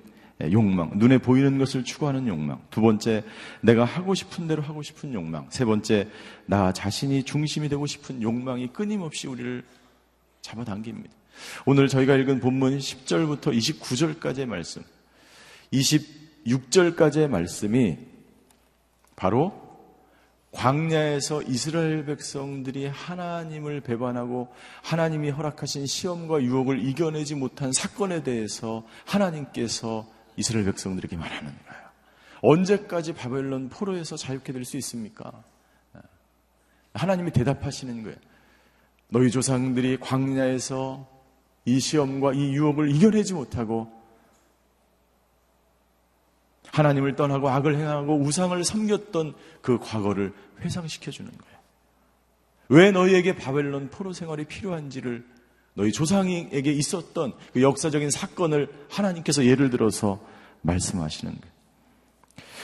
욕망, 0.52 0.92
눈에 0.96 1.18
보이는 1.18 1.58
것을 1.58 1.84
추구하는 1.84 2.28
욕망. 2.28 2.62
두 2.70 2.82
번째, 2.82 3.24
내가 3.62 3.86
하고 3.86 4.14
싶은 4.14 4.48
대로 4.48 4.62
하고 4.62 4.84
싶은 4.84 5.14
욕망. 5.14 5.48
세 5.50 5.66
번째, 5.66 6.10
나 6.46 6.72
자신이 6.72 7.24
중심이 7.24 7.70
되고 7.70 7.86
싶은 7.88 8.22
욕망이 8.22 8.68
끊임없이 8.72 9.28
우리를 9.28 9.64
잡아당깁니다. 10.42 11.14
오늘 11.66 11.88
저희가 11.88 12.16
읽은 12.16 12.40
본문 12.40 12.78
10절부터 12.78 13.56
29절까지의 13.58 14.46
말씀, 14.46 14.84
26절까지의 15.74 17.28
말씀이 17.28 17.98
바로 19.16 19.67
광야에서 20.52 21.44
이스라엘 21.44 22.06
백성들이 22.06 22.88
하나님을 22.88 23.82
배반하고 23.82 24.48
하나님이 24.82 25.30
허락하신 25.30 25.86
시험과 25.86 26.42
유혹을 26.42 26.84
이겨내지 26.88 27.36
못한 27.36 27.72
사건에 27.72 28.24
대해서 28.24 28.86
하나님께서 29.06 30.08
이스라엘 30.36 30.66
백성들에게 30.66 31.16
말하는 31.18 31.52
거예요. 31.52 31.88
언제까지 32.42 33.14
바벨론 33.14 33.70
포로에서 33.70 34.16
자유케 34.16 34.54
될 34.54 34.64
수 34.64 34.78
있습니까? 34.78 35.32
하나님이 36.94 37.32
대답하시는 37.32 38.04
거예요. 38.04 38.16
너희 39.10 39.30
조상들이 39.32 39.98
광야에서 40.00 41.08
이 41.66 41.80
시험과 41.80 42.34
이 42.34 42.54
유혹을 42.56 42.90
이겨내지 42.96 43.34
못하고 43.34 43.92
하나님을 46.74 47.16
떠나고 47.16 47.50
악을 47.50 47.78
행하고 47.78 48.20
우상을 48.20 48.64
섬겼던 48.64 49.34
그 49.62 49.80
과거를 49.80 50.34
회상시켜 50.62 51.12
주는 51.12 51.32
거예요. 51.32 51.58
왜 52.70 52.92
너희에게 52.92 53.36
바벨론 53.36 53.90
포로 53.90 54.14
생활이 54.14 54.46
필요한지를 54.46 55.26
너희 55.74 55.92
조상에게 55.92 56.72
있었던 56.72 57.34
그 57.54 57.62
역사적인 57.62 58.10
사건을 58.10 58.68
하나님께서 58.90 59.46
예를 59.46 59.70
들어서 59.70 60.20
말씀하시는 60.62 61.34
거예요. 61.34 61.58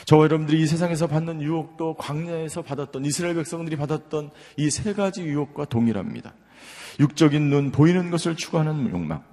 저와 0.06 0.24
여러분들이 0.26 0.62
이 0.62 0.68
세상에서 0.68 1.08
받는 1.08 1.42
유혹도 1.42 1.94
광야에서 1.94 2.62
받았던 2.64 3.06
이스라엘 3.06 3.36
백성들이 3.36 3.78
받았던 3.78 4.32
이 4.58 4.70
세 4.70 4.94
가지 4.94 5.22
유혹과 5.24 5.66
동일합니다. 5.66 6.34
육적인 7.00 7.50
눈, 7.50 7.72
보이는 7.72 8.12
것을 8.12 8.36
추구하는 8.36 8.90
욕망. 8.92 9.24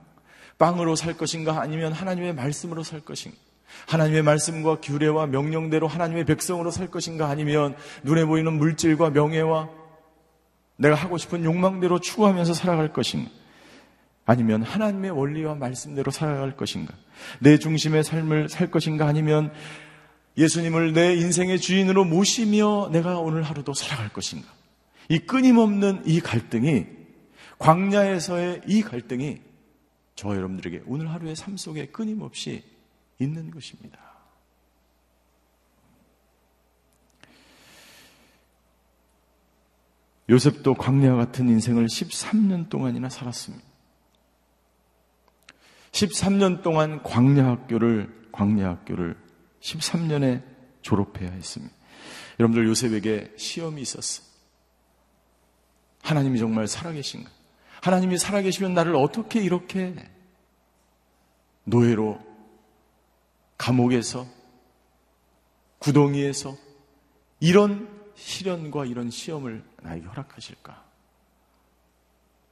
빵으로 0.59 0.95
살 0.95 1.17
것인가 1.17 1.61
아니면 1.61 1.93
하나님의 1.93 2.35
말씀으로 2.35 2.83
살 2.83 3.00
것인가. 3.00 3.37
하나님의 3.87 4.23
말씀과 4.23 4.77
규례와 4.81 5.27
명령대로 5.27 5.89
하나님의 5.89 6.25
백성으로 6.25 6.71
살 6.71 6.89
것인가 6.89 7.29
아니면 7.29 7.75
눈에 8.03 8.25
보이는 8.25 8.53
물질과 8.53 9.11
명예와 9.11 9.69
내가 10.77 10.95
하고 10.95 11.19
싶은 11.19 11.45
욕망대로 11.45 11.99
추구하면서 12.00 12.55
살아갈 12.55 12.93
것인가? 12.93 13.31
아니면 14.25 14.62
하나님의 14.62 15.11
원리와 15.11 15.57
말씀대로 15.57 16.11
살아갈 16.11 16.57
것인가? 16.57 16.95
내 17.41 17.59
중심의 17.59 18.05
삶을 18.05 18.49
살 18.49 18.71
것인가? 18.71 19.07
아니면 19.07 19.53
예수님을 20.39 20.93
내 20.93 21.15
인생의 21.17 21.59
주인으로 21.61 22.05
모시며 22.05 22.91
내가 22.93 23.19
오늘 23.19 23.43
하루도 23.43 23.75
살아갈 23.75 24.09
것인가? 24.11 24.49
이 25.09 25.19
끊임없는 25.19 26.05
이 26.07 26.21
갈등이 26.21 26.87
광야에서의 27.59 28.62
이 28.67 28.83
갈등이 28.83 29.41
저 30.15 30.35
여러분들에게 30.35 30.83
오늘 30.87 31.11
하루의 31.11 31.37
삶 31.37 31.57
속에 31.57 31.87
끊임없이 31.87 32.62
있는 33.21 33.50
것입니다. 33.50 33.99
요셉도 40.29 40.75
광야 40.75 41.17
같은 41.17 41.49
인생을 41.49 41.87
13년 41.87 42.69
동안이나 42.69 43.09
살았습니다. 43.09 43.65
13년 45.93 46.62
동안 46.62 47.03
광야 47.03 47.47
학교를 47.47 48.29
광야 48.33 48.69
학교를 48.69 49.17
13년에 49.61 50.43
졸업해야 50.83 51.31
했습니다. 51.31 51.75
여러분들 52.39 52.67
요셉에게 52.69 53.35
시험이 53.37 53.83
있었어요. 53.83 54.27
하나님이 56.03 56.39
정말 56.39 56.69
살아계신가? 56.69 57.29
하나님이 57.83 58.17
살아계시면 58.19 58.73
나를 58.73 58.95
어떻게 58.95 59.43
이렇게 59.43 59.95
노예로 61.65 62.30
감옥에서 63.61 64.26
구덩이에서 65.81 66.57
이런 67.40 67.88
시련과 68.14 68.87
이런 68.87 69.11
시험을 69.11 69.62
나에게 69.83 70.07
허락하실까? 70.07 70.83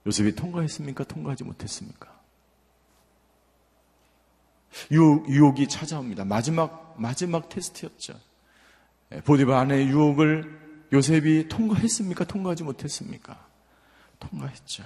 요셉이 0.07 0.35
통과했습니까? 0.35 1.05
통과하지 1.05 1.45
못했습니까? 1.45 2.15
유혹, 4.91 5.29
유혹이 5.31 5.69
찾아옵니다. 5.69 6.27
마지막, 6.27 6.95
마지막 6.99 7.49
테스트였죠. 7.49 8.21
예, 9.12 9.23
보디바 9.23 9.59
안의 9.61 9.88
유혹을 9.88 10.88
요셉이 10.93 11.49
통과했습니까? 11.49 12.25
통과하지 12.25 12.65
못했습니까? 12.65 13.47
통과했죠. 14.21 14.85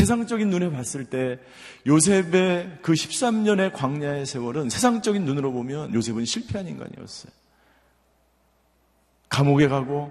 세상적인 0.00 0.48
눈에 0.48 0.70
봤을 0.70 1.04
때 1.04 1.38
요셉의 1.86 2.78
그 2.80 2.92
13년의 2.92 3.70
광야의 3.74 4.24
세월은 4.24 4.70
세상적인 4.70 5.26
눈으로 5.26 5.52
보면 5.52 5.92
요셉은 5.92 6.24
실패한 6.24 6.66
인간이었어요. 6.68 7.30
감옥에 9.28 9.68
가고 9.68 10.10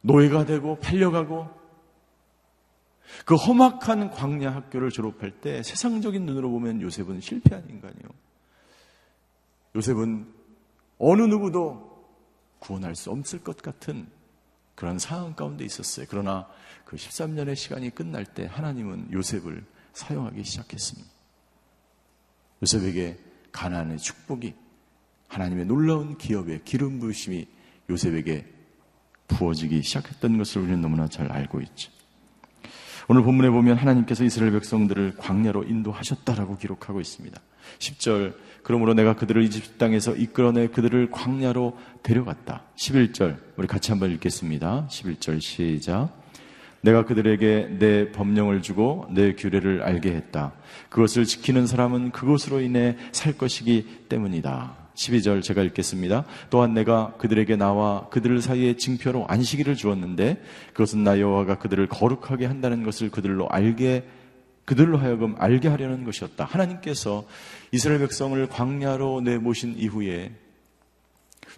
노예가 0.00 0.46
되고 0.46 0.78
팔려가고 0.80 1.50
그 3.26 3.34
험악한 3.34 4.12
광야 4.12 4.54
학교를 4.54 4.90
졸업할 4.90 5.42
때 5.42 5.62
세상적인 5.62 6.24
눈으로 6.24 6.50
보면 6.50 6.80
요셉은 6.80 7.20
실패한 7.20 7.68
인간이요. 7.68 8.08
요셉은 9.76 10.26
어느 10.98 11.20
누구도 11.20 12.02
구원할 12.60 12.96
수 12.96 13.10
없을 13.10 13.44
것 13.44 13.58
같은 13.58 14.08
그런 14.74 14.98
상황 14.98 15.34
가운데 15.34 15.66
있었어요. 15.66 16.06
그러나 16.08 16.48
그 16.86 16.96
13년의 16.96 17.56
시간이 17.56 17.90
끝날 17.90 18.24
때 18.24 18.48
하나님은 18.50 19.12
요셉을 19.12 19.64
사용하기 19.92 20.42
시작했습니다. 20.44 21.10
요셉에게 22.62 23.18
가난의 23.50 23.98
축복이 23.98 24.54
하나님의 25.28 25.66
놀라운 25.66 26.16
기업의 26.16 26.62
기름 26.64 27.00
부으심이 27.00 27.46
요셉에게 27.90 28.46
부어지기 29.26 29.82
시작했던 29.82 30.38
것을 30.38 30.62
우리는 30.62 30.80
너무나 30.80 31.08
잘 31.08 31.30
알고 31.30 31.60
있죠. 31.62 31.90
오늘 33.08 33.22
본문에 33.22 33.50
보면 33.50 33.76
하나님께서 33.76 34.24
이스라엘 34.24 34.52
백성들을 34.52 35.16
광야로 35.16 35.64
인도하셨다라고 35.64 36.56
기록하고 36.56 37.00
있습니다. 37.00 37.40
10절 37.78 38.36
그러므로 38.62 38.94
내가 38.94 39.16
그들을 39.16 39.42
이집트 39.42 39.78
땅에서 39.78 40.14
이끌어내 40.14 40.68
그들을 40.68 41.10
광야로 41.10 41.76
데려갔다. 42.04 42.64
11절 42.76 43.38
우리 43.56 43.66
같이 43.66 43.90
한번 43.90 44.12
읽겠습니다. 44.12 44.86
11절 44.88 45.40
시작. 45.40 46.25
내가 46.86 47.04
그들에게 47.04 47.78
내 47.80 48.12
법령을 48.12 48.62
주고 48.62 49.06
내 49.10 49.34
규례를 49.34 49.82
알게 49.82 50.10
했다. 50.10 50.52
그것을 50.88 51.24
지키는 51.24 51.66
사람은 51.66 52.12
그것으로 52.12 52.60
인해 52.60 52.96
살 53.10 53.32
것이기 53.32 54.04
때문이다. 54.08 54.76
12절 54.94 55.42
제가 55.42 55.62
읽겠습니다. 55.64 56.24
또한 56.48 56.74
내가 56.74 57.14
그들에게 57.18 57.56
나와 57.56 58.08
그들 58.10 58.40
사이에 58.40 58.76
징표로 58.76 59.26
안식일을 59.26 59.74
주었는데 59.74 60.40
그것은 60.74 61.02
나 61.02 61.18
여호와가 61.18 61.58
그들을 61.58 61.88
거룩하게 61.88 62.46
한다는 62.46 62.84
것을 62.84 63.10
그들로 63.10 63.48
알게 63.48 64.04
그들로 64.64 64.96
하여금 64.96 65.34
알게 65.38 65.66
하려는 65.66 66.04
것이었다. 66.04 66.44
하나님께서 66.44 67.24
이스라엘 67.72 67.98
백성을 67.98 68.46
광야로 68.46 69.22
내모신 69.22 69.74
이후에 69.76 70.30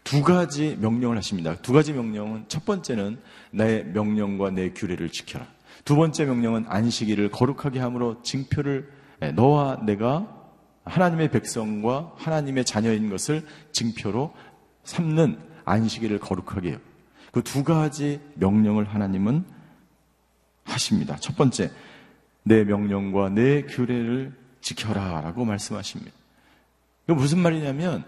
두 0.05 0.23
가지 0.23 0.77
명령을 0.81 1.17
하십니다. 1.17 1.57
두 1.57 1.73
가지 1.73 1.93
명령은 1.93 2.47
첫 2.49 2.65
번째는 2.65 3.19
내 3.51 3.83
명령과 3.83 4.51
내 4.51 4.71
규례를 4.71 5.11
지켜라. 5.11 5.47
두 5.85 5.97
번째 5.97 6.25
명령은 6.25 6.65
안식일을 6.69 7.31
거룩하게 7.31 7.81
함으로 7.81 8.23
징표를 8.23 8.91
너와 9.35 9.81
내가 9.85 10.35
하나님의 10.85 11.31
백성과 11.31 12.15
하나님의 12.17 12.65
자녀인 12.65 13.11
것을 13.11 13.43
징표로 13.73 14.35
삼는 14.85 15.39
안식일을 15.65 16.19
거룩하게 16.19 16.71
해요. 16.71 16.79
그 17.33 17.43
두 17.43 17.63
가지 17.63 18.21
명령을 18.35 18.85
하나님은 18.85 19.45
하십니다. 20.65 21.17
첫 21.17 21.37
번째, 21.37 21.71
내 22.43 22.65
명령과 22.65 23.31
내 23.31 23.63
규례를 23.63 24.33
지켜라 24.61 25.21
라고 25.21 25.45
말씀하십니다. 25.45 26.13
이거 27.07 27.15
무슨 27.15 27.39
말이냐면 27.39 28.05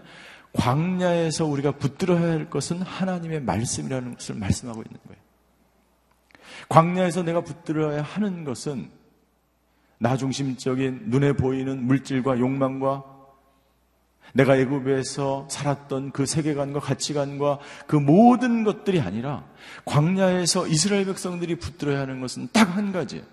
광야에서 0.53 1.45
우리가 1.45 1.71
붙들어야 1.71 2.21
할 2.21 2.49
것은 2.49 2.81
하나님의 2.81 3.41
말씀이라는 3.41 4.15
것을 4.15 4.35
말씀하고 4.35 4.81
있는 4.81 4.99
거예요. 5.07 5.21
광야에서 6.69 7.23
내가 7.23 7.41
붙들어야 7.41 8.01
하는 8.01 8.43
것은 8.43 8.89
나 9.97 10.17
중심적인 10.17 11.03
눈에 11.05 11.33
보이는 11.33 11.83
물질과 11.85 12.39
욕망과 12.39 13.05
내가 14.33 14.55
애굽에서 14.57 15.47
살았던 15.49 16.11
그 16.11 16.25
세계관과 16.25 16.79
가치관과 16.79 17.59
그 17.87 17.97
모든 17.97 18.63
것들이 18.63 19.01
아니라 19.01 19.45
광야에서 19.85 20.67
이스라엘 20.67 21.05
백성들이 21.05 21.55
붙들어야 21.55 21.99
하는 21.99 22.21
것은 22.21 22.47
딱 22.53 22.71
한 22.71 22.91
가지. 22.91 23.23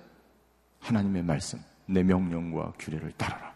하나님의 0.80 1.22
말씀, 1.22 1.60
내 1.86 2.02
명령과 2.02 2.72
규례를 2.78 3.12
따라라. 3.16 3.54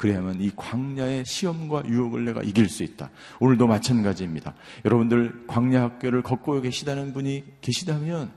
그래야만 0.00 0.40
이 0.40 0.50
광야의 0.56 1.26
시험과 1.26 1.82
유혹을 1.84 2.24
내가 2.24 2.40
이길 2.42 2.70
수 2.70 2.82
있다. 2.82 3.10
오늘도 3.38 3.66
마찬가지입니다. 3.66 4.54
여러분들 4.86 5.46
광야 5.46 5.82
학교를 5.82 6.22
걷고 6.22 6.62
계시다는 6.62 7.12
분이 7.12 7.44
계시다면 7.60 8.32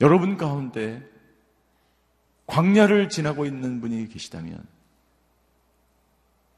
여러분 0.00 0.36
가운데 0.36 1.02
광야를 2.46 3.08
지나고 3.08 3.44
있는 3.44 3.80
분이 3.80 4.08
계시다면 4.08 4.64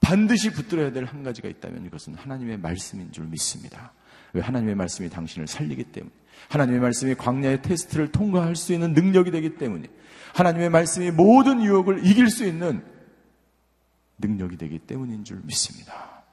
반드시 0.00 0.52
붙들어야 0.52 0.92
될 0.92 1.06
한 1.06 1.22
가지가 1.22 1.48
있다면 1.48 1.86
이것은 1.86 2.14
하나님의 2.14 2.58
말씀인 2.58 3.10
줄 3.10 3.24
믿습니다. 3.24 3.94
왜 4.34 4.42
하나님의 4.42 4.74
말씀이 4.74 5.08
당신을 5.08 5.46
살리기 5.46 5.84
때문에 5.84 6.14
하나님의 6.48 6.80
말씀이 6.80 7.14
광야의 7.14 7.62
테스트를 7.62 8.12
통과할 8.12 8.56
수 8.56 8.72
있는 8.72 8.92
능력이 8.92 9.30
되기 9.30 9.56
때문에 9.56 9.88
하나님의 10.34 10.70
말씀이 10.70 11.10
모든 11.10 11.62
유혹을 11.62 12.06
이길 12.06 12.30
수 12.30 12.46
있는 12.46 12.84
능력이 14.18 14.56
되기 14.56 14.78
때문인 14.78 15.24
줄 15.24 15.40
믿습니다. 15.44 16.24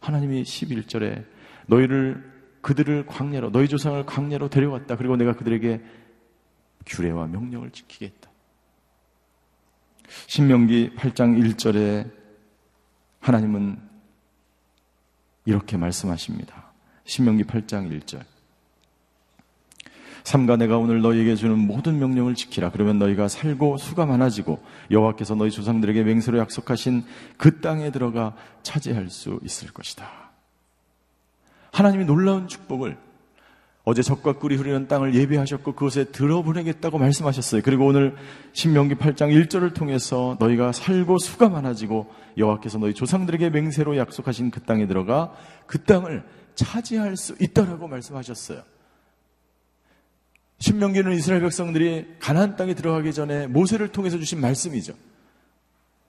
하나님이 0.00 0.42
11절에 0.42 1.24
너희를 1.66 2.30
그들을 2.62 3.06
광야로 3.06 3.52
너희 3.52 3.68
조상을 3.68 4.04
광야로 4.04 4.48
데려왔다. 4.48 4.96
그리고 4.96 5.16
내가 5.16 5.34
그들에게 5.34 5.80
규례와 6.86 7.26
명령을 7.26 7.70
지키겠다. 7.70 8.30
신명기 10.26 10.94
8장 10.96 11.38
1절에 11.40 12.10
하나님은 13.20 13.80
이렇게 15.44 15.76
말씀하십니다. 15.76 16.72
신명기 17.04 17.44
8장 17.44 17.90
1절. 18.00 18.24
삼가 20.24 20.56
내가 20.56 20.78
오늘 20.78 21.00
너희에게 21.00 21.34
주는 21.34 21.58
모든 21.58 21.98
명령을 21.98 22.34
지키라. 22.34 22.70
그러면 22.70 22.98
너희가 22.98 23.28
살고 23.28 23.78
수가 23.78 24.06
많아지고 24.06 24.60
여호와께서 24.90 25.34
너희 25.34 25.50
조상들에게 25.50 26.02
맹세로 26.02 26.38
약속하신 26.38 27.04
그 27.36 27.60
땅에 27.60 27.90
들어가 27.90 28.34
차지할 28.62 29.10
수 29.10 29.40
있을 29.42 29.72
것이다. 29.72 30.08
하나님이 31.72 32.04
놀라운 32.04 32.48
축복을 32.48 32.96
어제 33.84 34.02
적과 34.02 34.34
꿀이 34.34 34.56
흐르는 34.56 34.88
땅을 34.88 35.14
예비하셨고 35.14 35.72
그곳에 35.72 36.04
들어보내겠다고 36.04 36.98
말씀하셨어요. 36.98 37.62
그리고 37.64 37.86
오늘 37.86 38.14
신명기 38.52 38.96
8장 38.96 39.30
1절을 39.30 39.74
통해서 39.74 40.36
너희가 40.38 40.72
살고 40.72 41.18
수가 41.18 41.48
많아지고 41.48 42.12
여호와께서 42.36 42.78
너희 42.78 42.92
조상들에게 42.92 43.50
맹세로 43.50 43.96
약속하신 43.96 44.50
그 44.50 44.60
땅에 44.60 44.86
들어가 44.86 45.32
그 45.66 45.82
땅을 45.82 46.24
차지할 46.54 47.16
수 47.16 47.34
있다라고 47.40 47.88
말씀하셨어요. 47.88 48.62
신명기는 50.60 51.12
이스라엘 51.12 51.40
백성들이 51.42 52.16
가나안 52.20 52.56
땅에 52.56 52.74
들어가기 52.74 53.12
전에 53.12 53.46
모세를 53.46 53.88
통해서 53.88 54.18
주신 54.18 54.40
말씀이죠. 54.40 54.94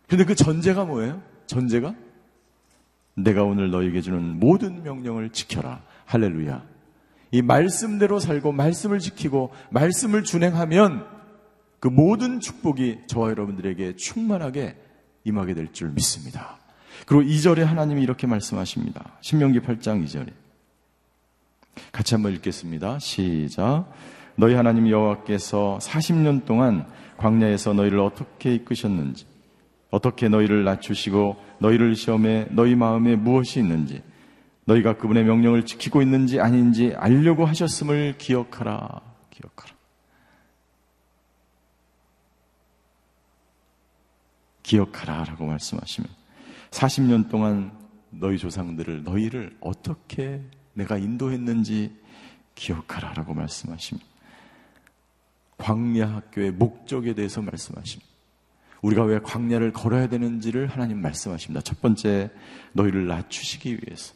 근데 0.07 0.25
그 0.25 0.35
전제가 0.35 0.83
뭐예요? 0.85 1.21
전제가 1.47 1.95
내가 3.15 3.43
오늘 3.43 3.71
너에게 3.71 4.01
주는 4.01 4.21
모든 4.39 4.83
명령을 4.83 5.29
지켜라. 5.29 5.81
할렐루야. 6.05 6.63
이 7.31 7.41
말씀대로 7.41 8.19
살고 8.19 8.51
말씀을 8.51 8.99
지키고 8.99 9.53
말씀을 9.69 10.23
준행하면 10.23 11.07
그 11.79 11.87
모든 11.87 12.41
축복이 12.41 12.99
저와 13.07 13.29
여러분들에게 13.29 13.95
충만하게 13.95 14.75
임하게 15.23 15.53
될 15.53 15.71
줄 15.71 15.89
믿습니다. 15.91 16.59
그리고 17.05 17.23
2절에 17.23 17.61
하나님이 17.63 18.03
이렇게 18.03 18.27
말씀하십니다. 18.27 19.17
신명기 19.21 19.61
8장 19.61 20.03
2절에. 20.05 20.31
같이 21.93 22.15
한번 22.15 22.33
읽겠습니다. 22.33 22.99
시작. 22.99 23.89
너희 24.41 24.55
하나님 24.55 24.89
여호와께서 24.89 25.77
40년 25.79 26.45
동안 26.45 26.87
광야에서 27.17 27.73
너희를 27.73 27.99
어떻게 27.99 28.55
이끄셨는지 28.55 29.27
어떻게 29.91 30.29
너희를 30.29 30.63
낮추시고 30.63 31.35
너희를 31.59 31.95
시험해 31.95 32.47
너희 32.49 32.73
마음에 32.73 33.15
무엇이 33.15 33.59
있는지 33.59 34.01
너희가 34.65 34.97
그분의 34.97 35.25
명령을 35.25 35.67
지키고 35.67 36.01
있는지 36.01 36.39
아닌지 36.39 36.91
알려고 36.97 37.45
하셨음을 37.45 38.15
기억하라. 38.17 39.01
기억하라. 39.29 39.75
기억하라. 44.63 45.23
라고 45.25 45.45
말씀하시면 45.45 46.09
40년 46.71 47.29
동안 47.29 47.71
너희 48.09 48.39
조상들을, 48.39 49.03
너희를 49.03 49.55
어떻게 49.61 50.41
내가 50.73 50.97
인도했는지 50.97 51.95
기억하라. 52.55 53.13
라고 53.13 53.35
말씀하십니다. 53.35 54.10
광야 55.61 56.15
학교의 56.15 56.51
목적에 56.51 57.13
대해서 57.13 57.41
말씀하십니다. 57.41 58.09
우리가 58.81 59.03
왜 59.03 59.19
광야를 59.19 59.73
걸어야 59.73 60.07
되는지를 60.07 60.67
하나님 60.67 61.01
말씀하십니다. 61.01 61.61
첫 61.61 61.81
번째, 61.81 62.31
너희를 62.73 63.07
낮추시기 63.07 63.79
위해서. 63.83 64.15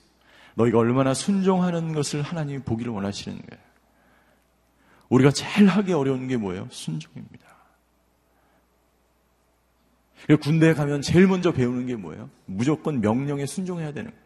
너희가 0.55 0.79
얼마나 0.79 1.13
순종하는 1.13 1.93
것을 1.93 2.23
하나님이 2.23 2.59
보기를 2.59 2.91
원하시는 2.91 3.37
거예요. 3.37 3.63
우리가 5.09 5.31
제일 5.31 5.67
하기 5.67 5.93
어려운 5.93 6.27
게 6.27 6.35
뭐예요? 6.35 6.67
순종입니다. 6.71 7.45
군대에 10.41 10.73
가면 10.73 11.03
제일 11.03 11.27
먼저 11.27 11.51
배우는 11.51 11.85
게 11.85 11.95
뭐예요? 11.95 12.31
무조건 12.45 13.01
명령에 13.01 13.45
순종해야 13.45 13.93
되는 13.93 14.09
거예요. 14.09 14.25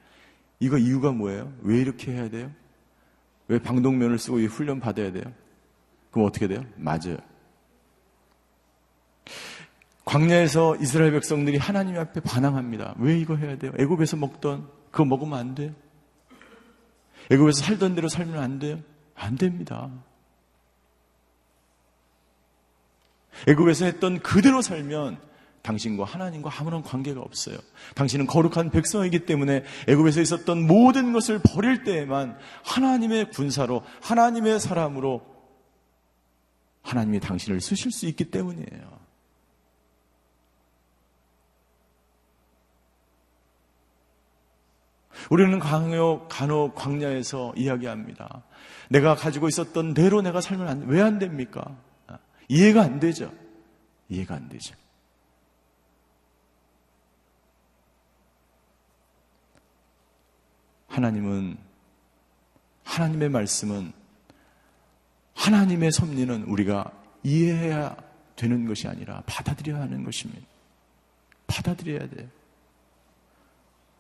이거 0.61 0.77
이유가 0.77 1.11
뭐예요? 1.11 1.53
왜 1.61 1.79
이렇게 1.79 2.13
해야 2.13 2.29
돼요? 2.29 2.49
왜 3.49 3.59
방독면을 3.59 4.17
쓰고 4.17 4.39
이 4.39 4.45
훈련 4.45 4.79
받아야 4.79 5.11
돼요? 5.11 5.25
그럼 6.11 6.27
어떻게 6.27 6.47
돼요? 6.47 6.63
맞아요. 6.75 7.17
광야에서 10.05 10.77
이스라엘 10.77 11.11
백성들이 11.11 11.57
하나님 11.57 11.97
앞에 11.99 12.19
반항합니다. 12.21 12.95
왜 12.97 13.19
이거 13.19 13.35
해야 13.35 13.57
돼요? 13.57 13.71
애굽에서 13.77 14.17
먹던 14.17 14.67
그거 14.89 15.05
먹으면 15.05 15.37
안 15.37 15.53
돼요? 15.53 15.71
애굽에서 17.29 17.61
살던 17.63 17.93
대로 17.93 18.09
살면 18.09 18.41
안 18.41 18.57
돼요? 18.57 18.79
안 19.13 19.35
됩니다. 19.35 19.91
애굽에서 23.47 23.85
했던 23.85 24.19
그대로 24.19 24.61
살면 24.63 25.19
당신과 25.61 26.05
하나님과 26.05 26.49
아무런 26.57 26.81
관계가 26.81 27.21
없어요. 27.21 27.57
당신은 27.93 28.25
거룩한 28.25 28.71
백성이기 28.71 29.25
때문에 29.25 29.63
애굽에서 29.87 30.21
있었던 30.21 30.65
모든 30.65 31.13
것을 31.13 31.39
버릴 31.39 31.83
때에만 31.83 32.37
하나님의 32.63 33.29
군사로 33.29 33.83
하나님의 34.01 34.59
사람으로 34.59 35.21
하나님이 36.81 37.19
당신을 37.19 37.61
쓰실 37.61 37.91
수 37.91 38.05
있기 38.07 38.31
때문이에요. 38.31 38.99
우리는 45.29 45.59
강요, 45.59 46.27
간혹 46.27 46.75
광야에서 46.75 47.53
이야기합니다. 47.55 48.43
내가 48.89 49.15
가지고 49.15 49.47
있었던 49.47 49.93
대로 49.93 50.21
내가 50.21 50.41
살면 50.41 50.87
왜 50.87 51.01
안 51.01 51.19
됩니까? 51.19 51.77
이해가 52.47 52.81
안 52.81 52.99
되죠. 52.99 53.31
이해가 54.07 54.35
안 54.35 54.49
되죠. 54.49 54.75
하나님은, 60.87 61.57
하나님의 62.83 63.29
말씀은, 63.29 63.93
하나님의 65.39 65.93
섭리는 65.93 66.43
우리가 66.43 66.91
이해해야 67.23 67.95
되는 68.35 68.65
것이 68.65 68.87
아니라 68.87 69.23
받아들여야 69.25 69.81
하는 69.81 70.03
것입니다. 70.03 70.45
받아들여야 71.47 72.09
돼요. 72.09 72.27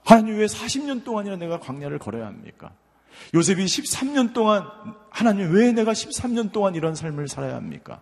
하나님 0.03 0.37
왜 0.37 0.45
40년 0.45 1.03
동안이나 1.05 1.37
내가 1.37 1.59
광야를 1.59 1.97
걸어야 1.97 2.27
합니까? 2.27 2.73
요셉이 3.33 3.65
13년 3.65 4.33
동안 4.33 4.63
하나님 5.09 5.53
왜 5.53 5.71
내가 5.71 5.93
13년 5.93 6.51
동안 6.51 6.75
이런 6.75 6.93
삶을 6.93 7.29
살아야 7.29 7.55
합니까? 7.55 8.01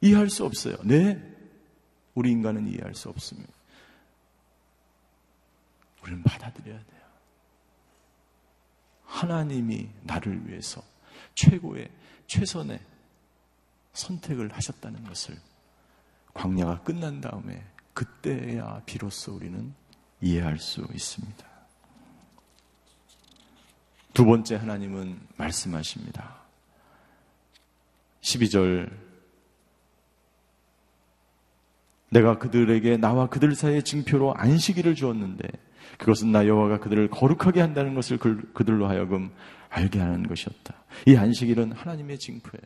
이해할 0.00 0.30
수 0.30 0.44
없어요. 0.44 0.76
네. 0.84 1.20
우리 2.14 2.30
인간은 2.30 2.68
이해할 2.68 2.94
수 2.94 3.08
없습니다. 3.08 3.52
우리는 6.02 6.22
받아들여야 6.22 6.78
돼요. 6.78 7.02
하나님이 9.04 9.88
나를 10.02 10.48
위해서 10.48 10.82
최고의 11.34 11.88
최선의 12.26 12.80
선택을 13.92 14.52
하셨다는 14.52 15.04
것을 15.04 15.36
광야가 16.34 16.82
끝난 16.82 17.20
다음에 17.20 17.62
그때야 17.92 18.82
비로소 18.86 19.34
우리는 19.34 19.74
이해할 20.20 20.58
수 20.58 20.86
있습니다. 20.92 21.46
두 24.14 24.24
번째 24.24 24.56
하나님은 24.56 25.18
말씀하십니다. 25.36 26.42
12절 28.20 28.90
내가 32.10 32.38
그들에게 32.38 32.98
나와 32.98 33.26
그들 33.28 33.54
사이의 33.54 33.82
징표로 33.82 34.34
안식일을 34.34 34.94
주었는데 34.94 35.48
그것은 35.98 36.30
나 36.30 36.46
여호와가 36.46 36.78
그들을 36.78 37.08
거룩하게 37.08 37.60
한다는 37.60 37.94
것을 37.94 38.18
그들로 38.18 38.86
하여금 38.86 39.32
알게 39.72 39.98
하는 39.98 40.26
것이었다. 40.28 40.74
이 41.06 41.16
안식일은 41.16 41.72
하나님의 41.72 42.18
징표예요. 42.18 42.62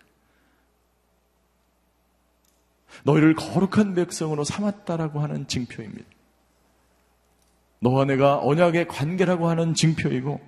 너희를 3.05 3.35
거룩한 3.35 3.95
백성으로 3.95 4.45
삼았다라고 4.45 5.21
하는 5.21 5.47
징표입니다. 5.47 6.05
너와 7.81 8.05
내가 8.07 8.41
언약의 8.43 8.89
관계라고 8.89 9.49
하는 9.49 9.75
징표이고 9.75 10.41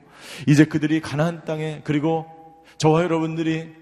이제 0.49 0.65
그들이 0.65 1.01
가나안 1.01 1.45
땅에 1.45 1.83
그리고 1.85 2.27
저와 2.79 3.05
여러분들이 3.05 3.73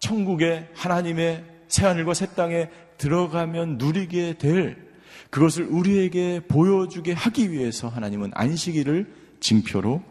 천국의 0.00 0.68
하나님의 0.74 1.44
새하늘과 1.68 2.14
새 2.14 2.26
땅에 2.34 2.70
들어가면 2.96 3.78
누리게 3.78 4.38
될 4.38 4.88
그것을 5.30 5.66
우리에게 5.66 6.40
보여주게 6.48 7.12
하기 7.12 7.52
위해서 7.52 7.88
하나님은 7.88 8.30
안식일을 8.34 9.12
징표로 9.40 10.02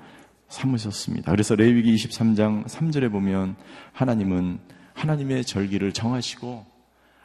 삼으셨습니다. 0.50 1.32
그래서 1.32 1.56
레위기 1.56 1.96
23장 1.96 2.66
3절에 2.66 3.12
보면 3.12 3.56
하나님은 3.94 4.60
하나님의 4.94 5.46
절기를 5.46 5.92
정하시고 5.92 6.66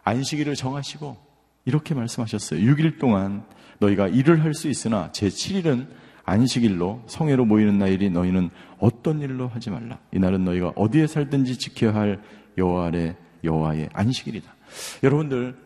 안식일을 0.05 0.55
정하시고 0.55 1.17
이렇게 1.65 1.95
말씀하셨어요. 1.95 2.61
6일 2.61 2.99
동안 2.99 3.45
너희가 3.79 4.09
일을 4.09 4.43
할 4.43 4.55
수 4.55 4.69
있으나 4.69 5.11
제 5.13 5.29
7일은 5.29 5.87
안식일로 6.25 7.03
성회로 7.07 7.45
모이는 7.47 7.79
날이 7.79 8.11
너희는 8.11 8.51
어떤 8.79 9.21
일로 9.21 9.49
하지 9.49 9.71
말라. 9.71 9.99
이날은 10.13 10.45
너희가 10.45 10.73
어디에 10.77 11.07
살든지 11.07 11.59
지켜야 11.59 11.95
할 11.95 12.23
여호와의 12.59 13.17
여호와의 13.45 13.89
안식일이다. 13.93 14.55
여러분들 15.03 15.57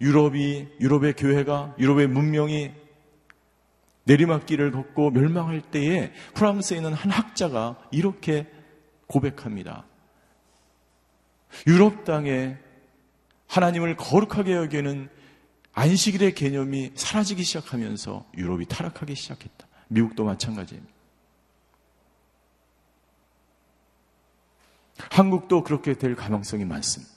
유럽이 0.00 0.68
유럽의 0.80 1.14
교회가 1.14 1.76
유럽의 1.78 2.08
문명이 2.08 2.70
내리막길을 4.04 4.72
걷고 4.72 5.10
멸망할 5.10 5.60
때에 5.60 6.12
프랑스에 6.34 6.78
있는 6.78 6.92
한 6.92 7.10
학자가 7.10 7.78
이렇게 7.90 8.50
고백합니다. 9.06 9.84
유럽 11.66 12.04
땅에 12.04 12.56
하나님을 13.48 13.96
거룩하게 13.96 14.54
여기는 14.54 15.08
안식일의 15.74 16.34
개념이 16.34 16.92
사라지기 16.94 17.44
시작하면서 17.44 18.26
유럽이 18.36 18.66
타락하기 18.66 19.14
시작했다. 19.14 19.66
미국도 19.88 20.24
마찬가지입니다. 20.24 20.92
한국도 25.10 25.62
그렇게 25.64 25.94
될 25.94 26.14
가능성이 26.14 26.64
많습니다. 26.64 27.12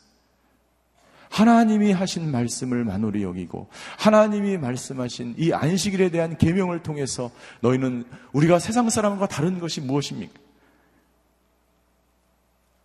하나님이 1.35 1.91
하신 1.91 2.31
말씀을 2.31 2.85
만홀히 2.85 3.21
여기고 3.23 3.67
하나님이 3.99 4.57
말씀하신 4.57 5.35
이 5.37 5.51
안식일에 5.51 6.09
대한 6.09 6.37
계명을 6.37 6.81
통해서 6.81 7.29
너희는 7.59 8.05
우리가 8.31 8.57
세상 8.59 8.89
사람과 8.89 9.27
다른 9.27 9.59
것이 9.59 9.81
무엇입니까? 9.81 10.39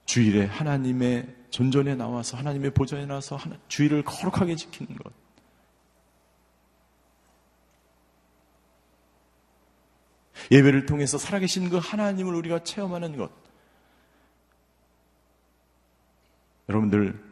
주일에 0.05 0.47
하나님의 0.47 1.33
존전에 1.51 1.95
나와서 1.95 2.37
하나님의 2.39 2.73
보좌에 2.73 3.07
나와서 3.07 3.39
주일을 3.69 4.03
거룩하게 4.03 4.57
지키는 4.57 4.97
것. 4.97 5.13
예배를 10.51 10.87
통해서 10.87 11.19
살아계신 11.19 11.71
그 11.71 11.77
하나님을 11.77 12.35
우리가 12.35 12.65
체험하는 12.65 13.17
것. 13.17 13.31
여러분들 16.69 17.30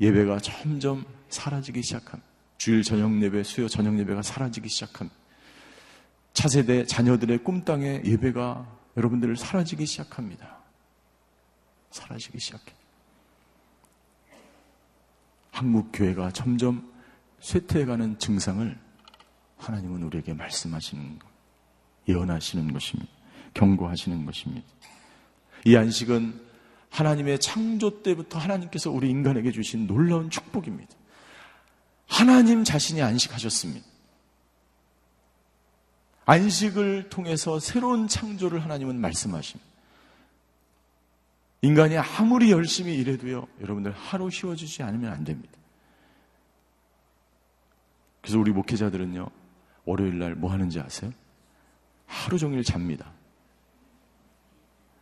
예배가 0.00 0.38
점점 0.38 1.04
사라지기 1.28 1.82
시작함. 1.82 2.20
주일 2.56 2.82
저녁 2.82 3.20
예배, 3.22 3.42
수요 3.42 3.68
저녁 3.68 3.98
예배가 3.98 4.22
사라지기 4.22 4.68
시작함. 4.68 5.10
차세대 6.32 6.86
자녀들의 6.86 7.38
꿈땅에 7.44 8.02
예배가 8.04 8.78
여러분들 8.96 9.36
사라지기 9.36 9.86
시작합니다. 9.86 10.58
사라지기 11.90 12.38
시작해. 12.38 12.72
한국 15.50 15.90
교회가 15.92 16.30
점점 16.30 16.92
쇠퇴해가는 17.40 18.18
증상을 18.18 18.78
하나님은 19.56 20.02
우리에게 20.04 20.32
말씀하시는 20.34 21.18
것, 21.18 21.28
예언하시는 22.08 22.72
것입니다. 22.72 23.10
경고하시는 23.54 24.24
것입니다. 24.24 24.66
이 25.64 25.76
안식은 25.76 26.47
하나님의 26.90 27.38
창조 27.38 28.02
때부터 28.02 28.38
하나님께서 28.38 28.90
우리 28.90 29.10
인간에게 29.10 29.52
주신 29.52 29.86
놀라운 29.86 30.30
축복입니다. 30.30 30.94
하나님 32.06 32.64
자신이 32.64 33.02
안식하셨습니다. 33.02 33.86
안식을 36.24 37.08
통해서 37.08 37.58
새로운 37.58 38.08
창조를 38.08 38.62
하나님은 38.62 39.00
말씀하십니다. 39.00 39.68
인간이 41.62 41.96
아무리 41.96 42.50
열심히 42.52 42.94
일해도요, 42.96 43.46
여러분들 43.60 43.92
하루 43.92 44.30
쉬어주지 44.30 44.82
않으면 44.82 45.12
안 45.12 45.24
됩니다. 45.24 45.52
그래서 48.20 48.38
우리 48.38 48.52
목회자들은요, 48.52 49.28
월요일 49.84 50.18
날 50.18 50.34
뭐 50.34 50.52
하는지 50.52 50.78
아세요? 50.80 51.12
하루 52.06 52.38
종일 52.38 52.62
잡니다. 52.62 53.10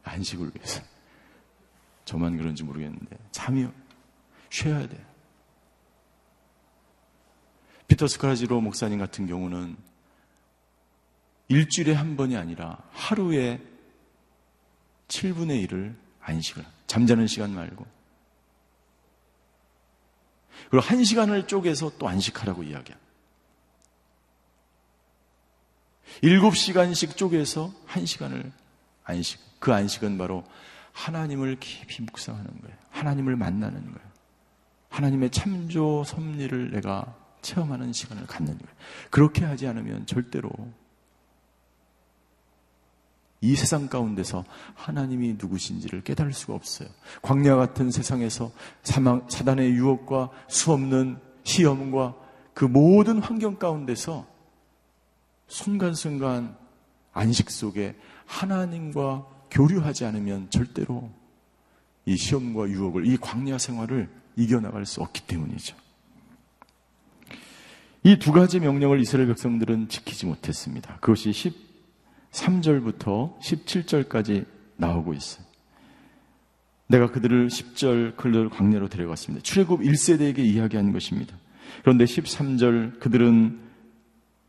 안식을 0.04 0.52
위해서. 0.54 0.80
저만 2.06 2.38
그런지 2.38 2.62
모르겠는데 2.64 3.18
잠이 3.32 3.68
쉬어야 4.48 4.88
돼요. 4.88 5.04
피터 7.88 8.06
스카라지로 8.06 8.60
목사님 8.60 8.98
같은 8.98 9.26
경우는 9.26 9.76
일주일에 11.48 11.92
한 11.92 12.16
번이 12.16 12.36
아니라 12.36 12.82
하루에 12.92 13.60
7분의 15.08 15.68
1을 15.68 15.94
안식을 16.20 16.64
잠자는 16.86 17.26
시간 17.26 17.54
말고 17.54 17.86
그리고 20.70 20.84
한 20.84 21.04
시간을 21.04 21.46
쪼개서 21.46 21.98
또 21.98 22.08
안식하라고 22.08 22.62
이야기합니다. 22.62 23.06
7시간씩 26.22 27.16
쪼개서 27.16 27.72
한 27.84 28.06
시간을 28.06 28.52
안식. 29.04 29.40
그 29.58 29.72
안식은 29.72 30.18
바로 30.18 30.44
하나님을 30.96 31.56
깊이 31.60 32.02
묵상하는 32.02 32.46
거예요. 32.62 32.76
하나님을 32.90 33.36
만나는 33.36 33.84
거예요. 33.84 34.06
하나님의 34.88 35.30
참조 35.30 36.04
섭리를 36.04 36.70
내가 36.70 37.14
체험하는 37.42 37.92
시간을 37.92 38.26
갖는 38.26 38.56
거예요. 38.56 38.74
그렇게 39.10 39.44
하지 39.44 39.66
않으면 39.66 40.06
절대로 40.06 40.50
이 43.42 43.54
세상 43.54 43.88
가운데서 43.88 44.44
하나님이 44.74 45.36
누구신지를 45.38 46.02
깨달을 46.02 46.32
수가 46.32 46.54
없어요. 46.54 46.88
광야 47.20 47.56
같은 47.56 47.90
세상에서 47.90 48.50
사망, 48.82 49.28
사단의 49.28 49.72
유혹과 49.72 50.30
수없는 50.48 51.18
시험과 51.44 52.14
그 52.54 52.64
모든 52.64 53.18
환경 53.18 53.56
가운데서 53.56 54.26
순간순간 55.46 56.56
안식 57.12 57.50
속에 57.50 57.94
하나님과 58.24 59.35
교류하지 59.56 60.04
않으면 60.04 60.50
절대로 60.50 61.10
이 62.04 62.16
시험과 62.16 62.68
유혹을, 62.68 63.06
이 63.06 63.16
광야 63.16 63.56
생활을 63.56 64.08
이겨나갈 64.36 64.84
수 64.84 65.00
없기 65.00 65.22
때문이죠. 65.26 65.74
이 68.04 68.18
두 68.18 68.32
가지 68.32 68.60
명령을 68.60 69.00
이스라엘 69.00 69.26
백성들은 69.28 69.88
지키지 69.88 70.26
못했습니다. 70.26 70.98
그것이 71.00 71.30
13절부터 72.30 73.40
17절까지 73.40 74.44
나오고 74.76 75.14
있어요. 75.14 75.44
내가 76.88 77.10
그들을 77.10 77.48
10절 77.48 78.14
그들 78.16 78.50
광야로 78.50 78.88
데려갔습니다. 78.88 79.42
출애굽 79.42 79.80
1세대에게 79.80 80.38
이야기한 80.38 80.92
것입니다. 80.92 81.34
그런데 81.80 82.04
13절 82.04 83.00
그들은 83.00 83.65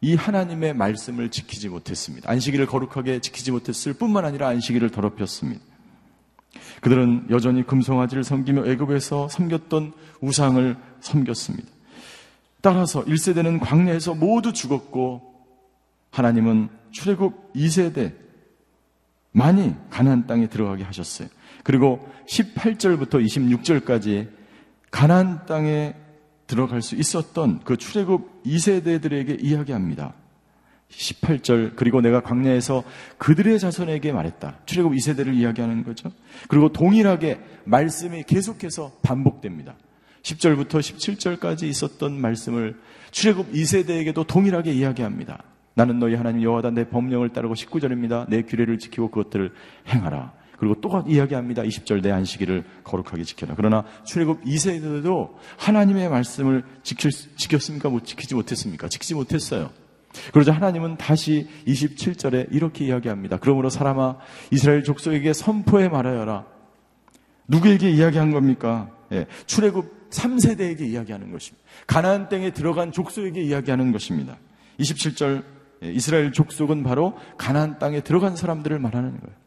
이 0.02 0.16
하나님의 0.16 0.74
말씀을 0.76 1.30
지키지 1.30 1.70
못했습니다. 1.70 2.30
안식일을 2.30 2.68
거룩하게 2.68 3.20
지키지 3.20 3.52
못했을 3.52 3.94
뿐만 3.94 4.26
아니라 4.26 4.48
안식일을 4.50 4.92
더럽혔습니다. 4.92 5.64
그들은 6.82 7.28
여전히 7.30 7.66
금송아지를 7.66 8.24
섬기며 8.24 8.68
애굽에서 8.68 9.30
섬겼던 9.30 9.94
우상을 10.22 10.78
섬겼습니다. 11.02 11.68
따라서 12.62 13.04
1세대는 13.06 13.60
광야에서 13.60 14.16
모두 14.16 14.54
죽었고 14.54 15.22
하나님은 16.12 16.70
출애굽 16.92 17.54
2세대 17.54 18.14
많이 19.32 19.76
가나안 19.90 20.26
땅에 20.28 20.48
들어가게 20.48 20.84
하셨어요. 20.84 21.28
그리고 21.64 22.08
18절부터 22.28 23.24
26절까지 23.24 24.30
가나안 24.90 25.46
땅에 25.46 25.96
들어갈 26.48 26.82
수 26.82 26.96
있었던 26.96 27.62
그 27.64 27.78
출애굽 27.78 28.44
2세대들에게 28.44 29.44
이야기합니다. 29.44 30.14
18절 30.90 31.76
그리고 31.76 32.00
내가 32.02 32.22
광야에서 32.22 32.84
그들의 33.18 33.60
자손에게 33.60 34.14
말했다. 34.14 34.60
출애굽 34.66 34.94
2세대를 34.94 35.36
이야기하는 35.36 35.84
거죠. 35.84 36.12
그리고 36.48 36.72
동일하게 36.72 37.40
말씀이 37.66 38.24
계속해서 38.24 38.94
반복됩니다. 39.02 39.76
10절부터 40.22 40.80
17절까지 40.80 41.64
있었던 41.64 42.20
말씀을 42.20 42.80
출애굽 43.12 43.52
2세대에게도 43.52 44.26
동일하게 44.28 44.72
이야기합니다. 44.74 45.44
나는 45.74 46.00
너희 46.00 46.16
하나님 46.16 46.42
여호와다 46.42 46.72
내 46.72 46.90
법령을 46.90 47.30
따르고 47.30 47.54
19절입니다. 47.54 48.28
내 48.30 48.42
규례를 48.42 48.80
지키고 48.80 49.12
그것들을 49.12 49.54
행하라. 49.90 50.34
그리고 50.58 50.76
또 50.82 51.04
이야기합니다. 51.08 51.62
20절 51.64 52.02
내 52.02 52.12
안식일을 52.12 52.64
거룩하게 52.84 53.24
지켜라. 53.24 53.54
그러나 53.56 53.84
출애굽 54.06 54.44
2세대도 54.44 55.36
하나님의 55.58 56.10
말씀을 56.10 56.64
지킬, 56.84 57.12
지켰습니까? 57.12 57.90
못 57.90 58.06
지키지 58.06 58.36
못했습니까? 58.36 58.90
지키지 58.90 59.14
못했어요. 59.14 59.70
그러자 60.34 60.52
하나님은 60.54 60.98
다시 60.98 61.48
27절에 61.68 62.48
이렇게 62.52 62.86
이야기합니다. 62.86 63.38
그러므로 63.38 63.70
사람아 63.70 64.18
이스라엘 64.52 64.84
족속에게 64.84 65.34
선포해 65.34 65.90
말하여라. 65.90 66.46
누구에게 67.48 67.92
이야기한 67.92 68.32
겁니까? 68.32 68.90
예, 69.12 69.28
출애굽 69.46 70.10
3세대에게 70.10 70.82
이야기하는 70.82 71.32
것입니다. 71.32 71.64
가나안 71.86 72.30
땅에 72.30 72.52
들어간 72.52 72.92
족속에게 72.92 73.42
이야기하는 73.42 73.92
것입니다. 73.92 74.38
27절 74.80 75.44
예, 75.84 75.92
이스라엘 75.92 76.32
족속은 76.32 76.84
바로 76.84 77.16
가나안 77.38 77.78
땅에 77.78 78.02
들어간 78.02 78.36
사람들을 78.36 78.80
말하는 78.80 79.20
거예요. 79.20 79.47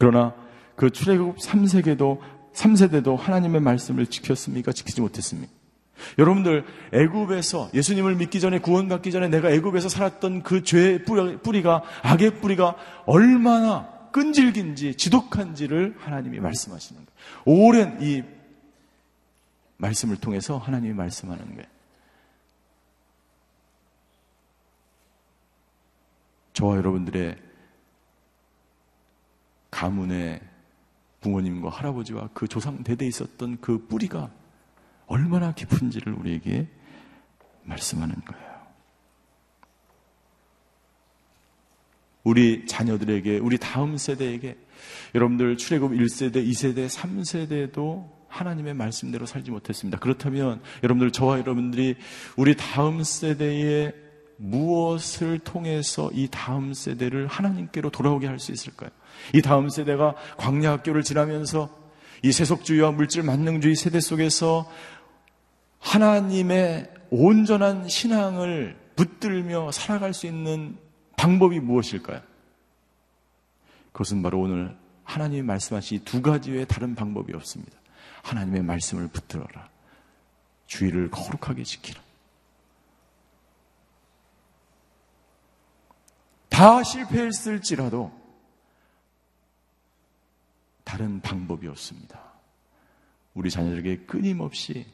그러나 0.00 0.34
그 0.76 0.88
출애굽 0.88 1.36
3세계도 1.36 2.20
3세대도 2.54 3.18
하나님의 3.18 3.60
말씀을 3.60 4.06
지켰습니까? 4.06 4.72
지키지 4.72 5.02
못했습니까? 5.02 5.52
여러분들 6.18 6.64
애굽에서 6.94 7.70
예수님을 7.74 8.14
믿기 8.14 8.40
전에 8.40 8.60
구원받기 8.60 9.12
전에 9.12 9.28
내가 9.28 9.50
애굽에서 9.50 9.90
살았던 9.90 10.42
그 10.42 10.64
죄의 10.64 11.04
뿌리가 11.04 11.82
악의 12.02 12.40
뿌리가 12.40 12.76
얼마나 13.04 13.90
끈질긴지 14.10 14.96
지독한지를 14.96 15.96
하나님이 15.98 16.40
말씀하시는 16.40 17.04
거예요. 17.04 17.58
오랜 17.68 17.98
이 18.00 18.22
말씀을 19.76 20.16
통해서 20.16 20.56
하나님이 20.56 20.94
말씀하는 20.94 21.44
거예요. 21.44 21.68
저와 26.54 26.78
여러분들의 26.78 27.49
가문의 29.70 30.40
부모님과 31.20 31.68
할아버지와 31.70 32.30
그 32.32 32.48
조상 32.48 32.82
대대에 32.82 33.08
있었던 33.08 33.58
그 33.60 33.86
뿌리가 33.86 34.30
얼마나 35.06 35.52
깊은지를 35.52 36.12
우리에게 36.14 36.68
말씀하는 37.64 38.14
거예요. 38.14 38.50
우리 42.22 42.66
자녀들에게, 42.66 43.38
우리 43.38 43.58
다음 43.58 43.96
세대에게, 43.96 44.56
여러분들 45.14 45.56
출애굽 45.56 45.92
1세대, 45.92 46.46
2세대, 46.46 46.88
3세대도 46.88 48.20
하나님의 48.28 48.74
말씀대로 48.74 49.26
살지 49.26 49.50
못했습니다. 49.50 49.98
그렇다면 49.98 50.62
여러분들 50.82 51.10
저와 51.10 51.38
여러분들이 51.40 51.96
우리 52.36 52.56
다음 52.56 53.02
세대에 53.02 53.92
무엇을 54.40 55.38
통해서 55.40 56.10
이 56.14 56.26
다음 56.30 56.72
세대를 56.72 57.26
하나님께로 57.26 57.90
돌아오게 57.90 58.26
할 58.26 58.38
수 58.38 58.52
있을까요? 58.52 58.90
이 59.34 59.42
다음 59.42 59.68
세대가 59.68 60.14
광야 60.38 60.72
학교를 60.72 61.02
지나면서 61.02 61.68
이 62.22 62.32
세속주의와 62.32 62.92
물질 62.92 63.22
만능주의 63.22 63.76
세대 63.76 64.00
속에서 64.00 64.70
하나님의 65.78 66.90
온전한 67.10 67.86
신앙을 67.88 68.78
붙들며 68.96 69.72
살아갈 69.72 70.14
수 70.14 70.26
있는 70.26 70.76
방법이 71.16 71.60
무엇일까요? 71.60 72.20
그것은 73.92 74.22
바로 74.22 74.40
오늘 74.40 74.74
하나님이 75.04 75.42
말씀하신 75.42 76.04
두 76.04 76.22
가지 76.22 76.50
외에 76.50 76.64
다른 76.64 76.94
방법이 76.94 77.34
없습니다. 77.34 77.76
하나님의 78.22 78.62
말씀을 78.62 79.08
붙들어라. 79.08 79.68
주의를 80.66 81.10
거룩하게 81.10 81.64
지키라. 81.64 82.00
다 86.60 86.82
실패했을지라도 86.82 88.12
다른 90.84 91.22
방법이 91.22 91.66
없습니다. 91.68 92.20
우리 93.32 93.50
자녀들에게 93.50 94.04
끊임없이 94.04 94.84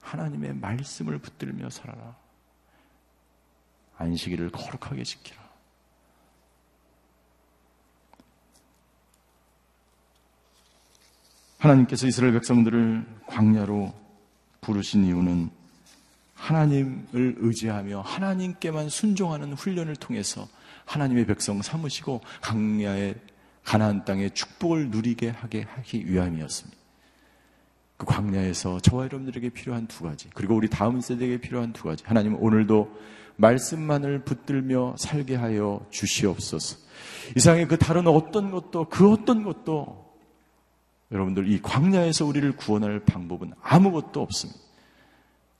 하나님의 0.00 0.54
말씀을 0.54 1.18
붙들며 1.18 1.70
살아라. 1.70 2.14
안식일을 3.96 4.50
거룩하게 4.50 5.02
지키라. 5.02 5.42
하나님께서 11.58 12.06
이스라엘 12.06 12.32
백성들을 12.34 13.22
광야로 13.26 13.92
부르신 14.60 15.04
이유는 15.04 15.50
하나님을 16.34 17.38
의지하며 17.38 18.02
하나님께만 18.02 18.88
순종하는 18.88 19.54
훈련을 19.54 19.96
통해서 19.96 20.46
하나님의 20.88 21.26
백성 21.26 21.60
삼으시고 21.60 22.22
강야의 22.40 23.14
가나안 23.62 24.04
땅의 24.04 24.30
축복을 24.30 24.88
누리게 24.88 25.28
하게 25.28 25.62
하기 25.62 26.10
위함이었습니다. 26.10 26.76
그 27.98 28.06
광야에서 28.06 28.80
저와 28.80 29.04
여러분들에게 29.04 29.50
필요한 29.50 29.86
두 29.86 30.04
가지, 30.04 30.30
그리고 30.32 30.54
우리 30.54 30.70
다음 30.70 31.00
세대에게 31.00 31.38
필요한 31.38 31.72
두 31.72 31.84
가지. 31.84 32.04
하나님은 32.06 32.38
오늘도 32.40 32.90
말씀만을 33.36 34.24
붙들며 34.24 34.94
살게 34.98 35.34
하여 35.36 35.84
주시옵소서. 35.90 36.78
이상의 37.36 37.68
그 37.68 37.76
다른 37.76 38.06
어떤 38.06 38.50
것도 38.50 38.88
그 38.88 39.12
어떤 39.12 39.42
것도 39.44 40.08
여러분들 41.12 41.50
이 41.50 41.60
광야에서 41.60 42.24
우리를 42.24 42.50
구원할 42.56 43.00
방법은 43.00 43.52
아무것도 43.60 44.22
없습니다. 44.22 44.60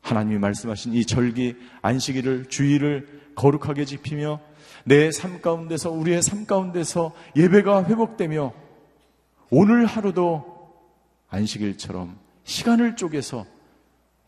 하나님이 0.01 0.39
말씀하신 0.39 0.95
이 0.95 1.05
절기 1.05 1.57
안식일을 1.83 2.47
주의를 2.47 3.33
거룩하게 3.35 3.85
지키며 3.85 4.41
내 4.85 5.11
삶 5.11 5.41
가운데서 5.41 5.91
우리의 5.91 6.23
삶 6.23 6.47
가운데서 6.47 7.15
예배가 7.37 7.85
회복되며 7.85 8.53
오늘 9.51 9.87
하루도 9.87 10.45
안식일처럼 11.29 12.19
시간을 12.45 12.97
쪼개서 12.97 13.47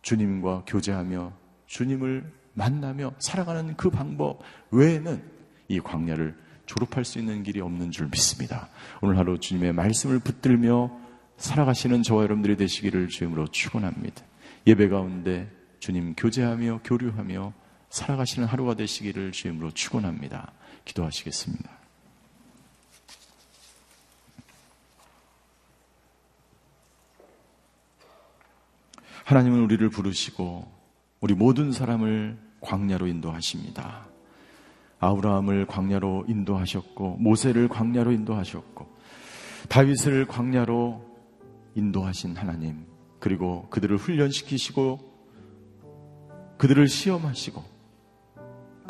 주님과 0.03 0.65
교제하며 0.67 1.33
주님을 1.67 2.33
만나며 2.55 3.13
살아가는 3.19 3.77
그 3.77 3.91
방법 3.91 4.41
외에는 4.71 5.23
이 5.69 5.81
광야를 5.81 6.37
졸업할 6.67 7.05
수 7.05 7.19
있는 7.19 7.43
길이 7.43 7.61
없는 7.61 7.91
줄 7.91 8.07
믿습니다. 8.07 8.69
오늘 9.01 9.19
하루 9.19 9.39
주님의 9.39 9.73
말씀을 9.73 10.19
붙들며 10.19 10.91
살아가시는 11.37 12.03
저와 12.03 12.25
여러분들이 12.25 12.57
되시기를 12.57 13.09
주임으로 13.09 13.49
축원합니다. 13.49 14.23
예배 14.67 14.89
가운데 14.89 15.51
주님 15.79 16.15
교제하며 16.15 16.81
교류하며 16.85 17.53
살아가시는 17.91 18.47
하루가 18.47 18.75
되시기를 18.75 19.33
주임으로 19.33 19.73
축원합니다. 19.73 20.53
기도하시겠습니다. 20.85 21.71
하나님은 29.25 29.61
우리를 29.63 29.89
부르시고 29.91 30.73
우리 31.21 31.35
모든 31.35 31.71
사람을 31.71 32.39
광야로 32.61 33.07
인도하십니다. 33.07 34.07
아브라함을 34.99 35.67
광야로 35.67 36.25
인도하셨고 36.29 37.17
모세를 37.19 37.69
광야로 37.69 38.13
인도하셨고 38.13 38.99
다윗을 39.69 40.27
광야로 40.27 41.09
인도하신 41.75 42.37
하나님, 42.37 42.87
그리고 43.21 43.69
그들을 43.71 43.97
훈련시키시고 43.97 45.11
그들을 46.59 46.89
시험하시고 46.89 47.70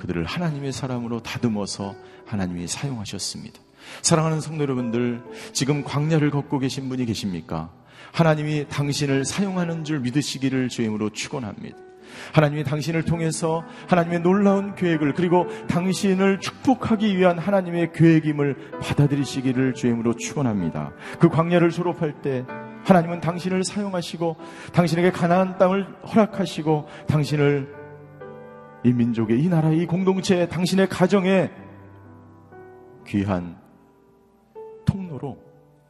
그들을 0.00 0.24
하나님의 0.24 0.72
사람으로 0.72 1.22
다듬어서 1.22 1.94
하나님이 2.24 2.66
사용하셨습니다. 2.68 3.60
사랑하는 4.00 4.40
성도 4.40 4.62
여러분들, 4.62 5.22
지금 5.52 5.84
광야를 5.84 6.30
걷고 6.30 6.58
계신 6.58 6.88
분이 6.88 7.04
계십니까? 7.04 7.70
하나님이 8.12 8.66
당신을 8.70 9.26
사용하는 9.26 9.84
줄 9.84 10.00
믿으시기를 10.00 10.70
주임으로 10.70 11.10
축원합니다. 11.10 11.76
하나님이 12.32 12.64
당신을 12.64 13.04
통해서 13.04 13.62
하나님의 13.88 14.20
놀라운 14.20 14.74
계획을 14.74 15.12
그리고 15.12 15.46
당신을 15.68 16.40
축복하기 16.40 17.18
위한 17.18 17.38
하나님의 17.38 17.92
계획임을 17.92 18.80
받아들이시기를 18.80 19.74
주임으로 19.74 20.14
축원합니다. 20.16 20.92
그 21.18 21.28
광야를 21.28 21.70
졸업할 21.70 22.22
때 22.22 22.46
하나님은 22.84 23.20
당신을 23.20 23.64
사용하시고 23.64 24.36
당신에게 24.72 25.10
가나안 25.12 25.58
땅을 25.58 25.86
허락하시고 26.06 26.88
당신을 27.06 27.79
이 28.84 28.92
민족의 28.92 29.42
이 29.42 29.48
나라의 29.48 29.78
이 29.78 29.86
공동체의 29.86 30.48
당신의 30.48 30.88
가정에 30.88 31.50
귀한 33.06 33.58
통로로 34.84 35.38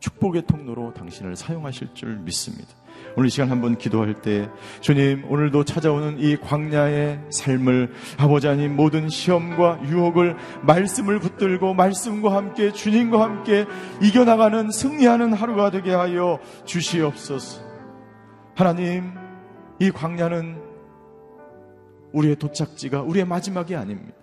축복의 0.00 0.46
통로로 0.46 0.94
당신을 0.94 1.36
사용하실 1.36 1.88
줄 1.94 2.16
믿습니다. 2.16 2.68
오늘 3.16 3.26
이 3.26 3.30
시간 3.30 3.50
한번 3.50 3.76
기도할 3.76 4.20
때 4.22 4.48
주님 4.80 5.24
오늘도 5.30 5.64
찾아오는 5.64 6.18
이 6.18 6.36
광야의 6.36 7.20
삶을 7.30 7.92
아버지 8.18 8.46
하나님 8.46 8.76
모든 8.76 9.08
시험과 9.08 9.80
유혹을 9.84 10.36
말씀을 10.62 11.18
붙들고 11.20 11.74
말씀과 11.74 12.34
함께 12.34 12.72
주님과 12.72 13.22
함께 13.22 13.66
이겨나가는 14.02 14.70
승리하는 14.70 15.32
하루가 15.34 15.70
되게 15.70 15.92
하여 15.92 16.38
주시옵소서. 16.64 17.62
하나님 18.54 19.12
이 19.78 19.90
광야는 19.90 20.69
우리의 22.12 22.36
도착지가 22.36 23.02
우리의 23.02 23.24
마지막이 23.24 23.74
아닙니다. 23.74 24.20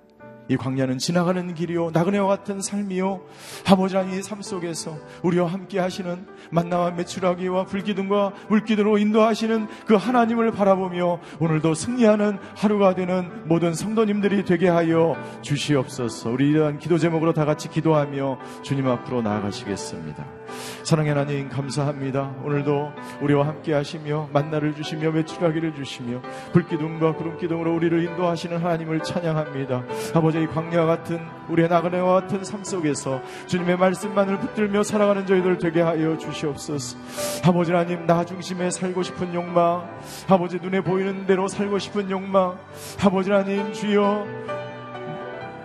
이 0.50 0.56
광야는 0.56 0.98
지나가는 0.98 1.54
길이요 1.54 1.92
나그네와 1.92 2.28
같은 2.28 2.62
삶이요 2.62 3.22
아버지 3.68 3.96
하나님 3.96 4.22
삶 4.22 4.42
속에서 4.42 4.98
우리와 5.24 5.48
함께 5.48 5.80
하시는 5.80 6.26
만나와 6.52 6.92
메추라기와 6.92 7.66
불기둥과 7.66 8.34
물기둥으로 8.50 8.98
인도하시는 8.98 9.68
그 9.86 9.96
하나님을 9.96 10.52
바라보며 10.52 11.20
오늘도 11.40 11.74
승리하는 11.74 12.38
하루가 12.56 12.96
되는 12.96 13.48
모든 13.48 13.74
성도님들이 13.74 14.46
되게 14.46 14.70
하여 14.70 15.18
주시옵소서 15.42 16.30
우리 16.32 16.50
이러한 16.50 16.80
기도 16.80 16.98
제목으로 16.98 17.34
다 17.34 17.44
같이 17.44 17.70
기도하며 17.70 18.40
주님 18.64 18.88
앞으로 18.88 19.22
나아가시겠습니다 19.22 20.37
사랑의 20.84 21.14
하나님 21.14 21.50
감사합니다 21.50 22.36
오늘도 22.44 22.94
우리와 23.22 23.48
함께 23.48 23.74
하시며 23.74 24.30
만나를 24.34 24.76
주시며 24.76 25.12
메추라기를 25.12 25.76
주시며 25.76 26.22
불기둥과 26.54 27.14
구름기둥으로 27.16 27.76
우리를 27.76 28.04
인도하시는 28.04 28.58
하나님을 28.58 29.02
찬양합니다 29.02 29.84
아버지 30.14 30.42
이 30.42 30.48
광야 30.48 30.86
같은 30.86 31.20
우리의 31.50 31.70
나그네와 31.70 32.22
같은 32.22 32.44
삶 32.44 32.64
속에서 32.64 33.22
주님의 33.48 33.78
말씀만을 33.78 34.40
붙들며 34.40 34.84
살아가는 34.84 35.26
저희들 35.26 35.58
되게 35.58 35.82
하여 35.82 36.18
주시옵소서. 36.18 36.98
아버지 37.46 37.72
하나님 37.72 38.06
나 38.06 38.26
중심에 38.26 38.70
살고 38.70 39.04
싶은 39.04 39.34
욕망, 39.34 39.90
아버지 40.28 40.58
눈에 40.58 40.82
보이는 40.82 41.26
대로 41.26 41.48
살고 41.48 41.80
싶은 41.80 42.10
욕망, 42.10 42.58
아버지 43.02 43.32
하나님 43.32 43.72
주여 43.74 44.57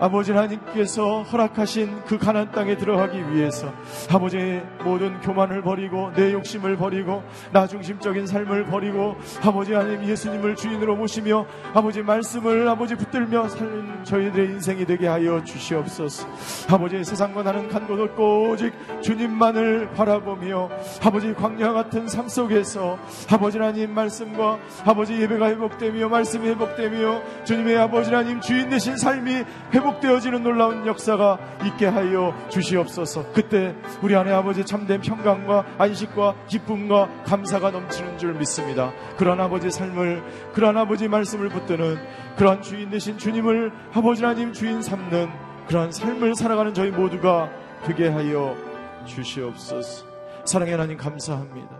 아버지 0.03 0.33
하나님께서 0.33 1.23
허락하신 1.23 2.03
그 2.07 2.19
가난 2.19 2.51
땅에 2.51 2.77
들어가기 2.77 3.31
위해서 3.31 3.73
아버지의 4.11 4.65
모든 4.83 5.21
교만을 5.21 5.63
버리고 5.63 6.11
내 6.17 6.33
욕심을 6.33 6.77
버리고 6.77 7.23
나 7.53 7.69
중심적인 7.69 8.27
삶을 8.27 8.65
버리고 8.65 9.15
아버지 9.45 9.73
하나님 9.73 10.05
예수님을 10.05 10.57
주인으로 10.57 10.97
모시며 10.97 11.47
아버지 11.73 12.03
말씀을 12.03 12.67
아버지 12.67 12.97
붙들며 12.97 13.49
살는 13.49 14.05
저희들의 14.05 14.47
인생이 14.47 14.87
되게 14.87 15.07
하여 15.07 15.45
주시옵소서. 15.45 16.27
아버지 16.69 17.05
세상과 17.05 17.45
나는 17.45 17.69
간곳 17.69 18.01
없고 18.01 18.51
오직 18.51 18.73
주님만을 19.03 19.93
바라보며 19.93 20.69
아버지 21.01 21.33
광야 21.33 21.73
같은 21.75 22.09
삶 22.09 22.27
속에서 22.27 22.99
아버지 23.31 23.57
하나님 23.59 23.95
말씀과 23.95 24.59
아버지 24.85 25.15
예배가 25.21 25.51
회복되며 25.51 26.09
말씀이 26.09 26.49
회복되며 26.49 27.45
주님의 27.45 27.77
아버지 27.79 28.11
하나님 28.11 28.41
주인 28.41 28.69
되신 28.69 28.97
삶이 28.97 29.45
회복 29.73 29.92
회복되어지는 29.93 30.43
놀라운 30.43 30.87
역사가 30.87 31.39
있게 31.67 31.87
하여 31.87 32.35
주시옵소서. 32.49 33.33
그때 33.33 33.75
우리 34.03 34.17
안에 34.17 34.33
아버지 34.33 34.65
참된 34.65 35.01
평강과 35.01 35.77
안식과 35.79 36.47
기쁨과 36.47 37.25
감사가 37.25 37.71
넘치는 37.71 38.19
줄 38.19 38.35
믿습니다. 38.35 38.93
그런 39.17 39.41
아버지 39.41 39.71
삶을, 39.71 40.23
그런 40.53 40.77
아버지 40.77 41.09
말씀을 41.09 41.49
붙드는 41.49 41.99
그런 42.37 42.63
주인 42.63 42.91
되신 42.91 43.19
주님을 43.19 43.73
아버지 43.93 44.25
하나님 44.25 44.53
주인 44.53 44.83
삼는 44.83 45.29
그러한 45.69 45.93
삶을 45.93 46.35
살아가는 46.35 46.75
저희 46.75 46.91
모두가 46.91 47.51
되게 47.85 48.09
하여 48.09 48.57
주시옵소서. 49.05 50.07
사랑의 50.45 50.73
하나님 50.73 50.97
감사합니다. 50.97 51.71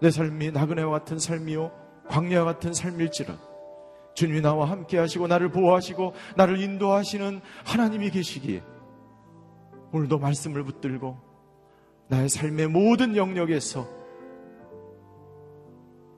내 0.00 0.10
삶이 0.10 0.52
나그네와 0.52 1.00
같은 1.00 1.18
삶이요 1.18 1.72
광야와 2.08 2.44
같은 2.44 2.72
삶일지라 2.72 3.34
주님이 4.18 4.40
나와 4.40 4.68
함께 4.68 4.98
하시고 4.98 5.28
나를 5.28 5.48
보호하시고 5.52 6.12
나를 6.36 6.60
인도하시는 6.60 7.40
하나님이 7.64 8.10
계시기에 8.10 8.64
오늘도 9.92 10.18
말씀을 10.18 10.64
붙들고 10.64 11.16
나의 12.08 12.28
삶의 12.28 12.66
모든 12.66 13.14
영역에서 13.14 13.86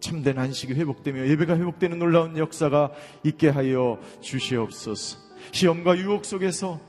참된 0.01 0.39
안식이 0.39 0.73
회복되며 0.73 1.27
예배가 1.29 1.59
회복되는 1.59 1.99
놀라운 1.99 2.39
역사가 2.39 2.91
있게 3.23 3.51
하여 3.51 4.01
주시옵소서. 4.23 5.19
시험과 5.53 5.99
유혹 5.99 6.25
속에서 6.25 6.81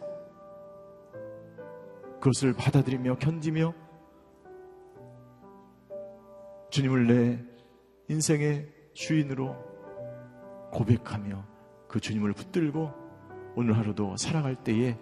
그것을 2.21 2.53
받아들이며 2.53 3.17
견디며 3.17 3.73
주님을 6.69 7.07
내 7.07 7.43
인생의 8.07 8.69
주인으로 8.93 9.70
고백하며 10.71 11.45
그 11.87 11.99
주님을 11.99 12.33
붙들고 12.33 12.91
오늘 13.55 13.77
하루도 13.77 14.17
살아갈 14.17 14.55
때에 14.55 14.97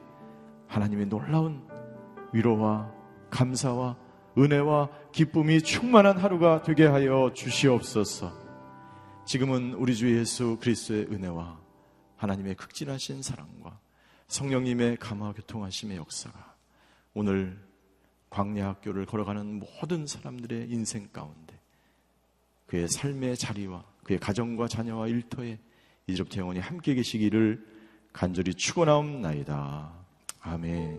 하나님의 0.68 1.08
놀라운 1.08 1.68
위로와 2.34 2.92
감사와 3.30 3.98
은혜와 4.38 4.90
기쁨이 5.12 5.62
충만한 5.62 6.18
하루가 6.18 6.62
되게 6.62 6.86
하여 6.86 7.32
주시옵소서. 7.34 8.32
지금은 9.26 9.74
우리 9.74 9.96
주 9.96 10.18
예수 10.18 10.58
그리스도의 10.60 11.08
은혜와 11.12 11.60
하나님의 12.18 12.56
극진하신 12.56 13.22
사랑과 13.22 13.80
성령님의 14.28 14.98
감화 14.98 15.34
교통하심의 15.34 15.98
역사가 15.98 16.56
오늘 17.14 17.60
광야 18.30 18.68
학교를 18.70 19.06
걸어가는 19.06 19.60
모든 19.60 20.06
사람들의 20.06 20.70
인생 20.70 21.08
가운데 21.12 21.60
그의 22.68 22.88
삶의 22.88 23.38
자리와 23.38 23.84
그의 24.10 24.18
가정과 24.20 24.68
자녀와 24.68 25.08
일터에 25.08 25.60
이제부터 26.08 26.42
영원히 26.42 26.60
함께 26.60 26.96
계시기를 26.96 27.64
간절히 28.12 28.56
축원하옵나이다. 28.56 29.94
아멘. 30.42 30.98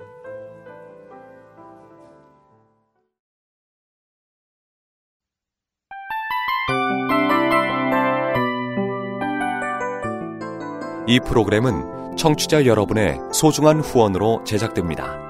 이 11.09 11.19
프로그램은 11.27 12.17
청취자 12.17 12.65
여러분의 12.65 13.19
소중한 13.33 13.81
후원으로 13.81 14.45
제작됩니다. 14.45 15.30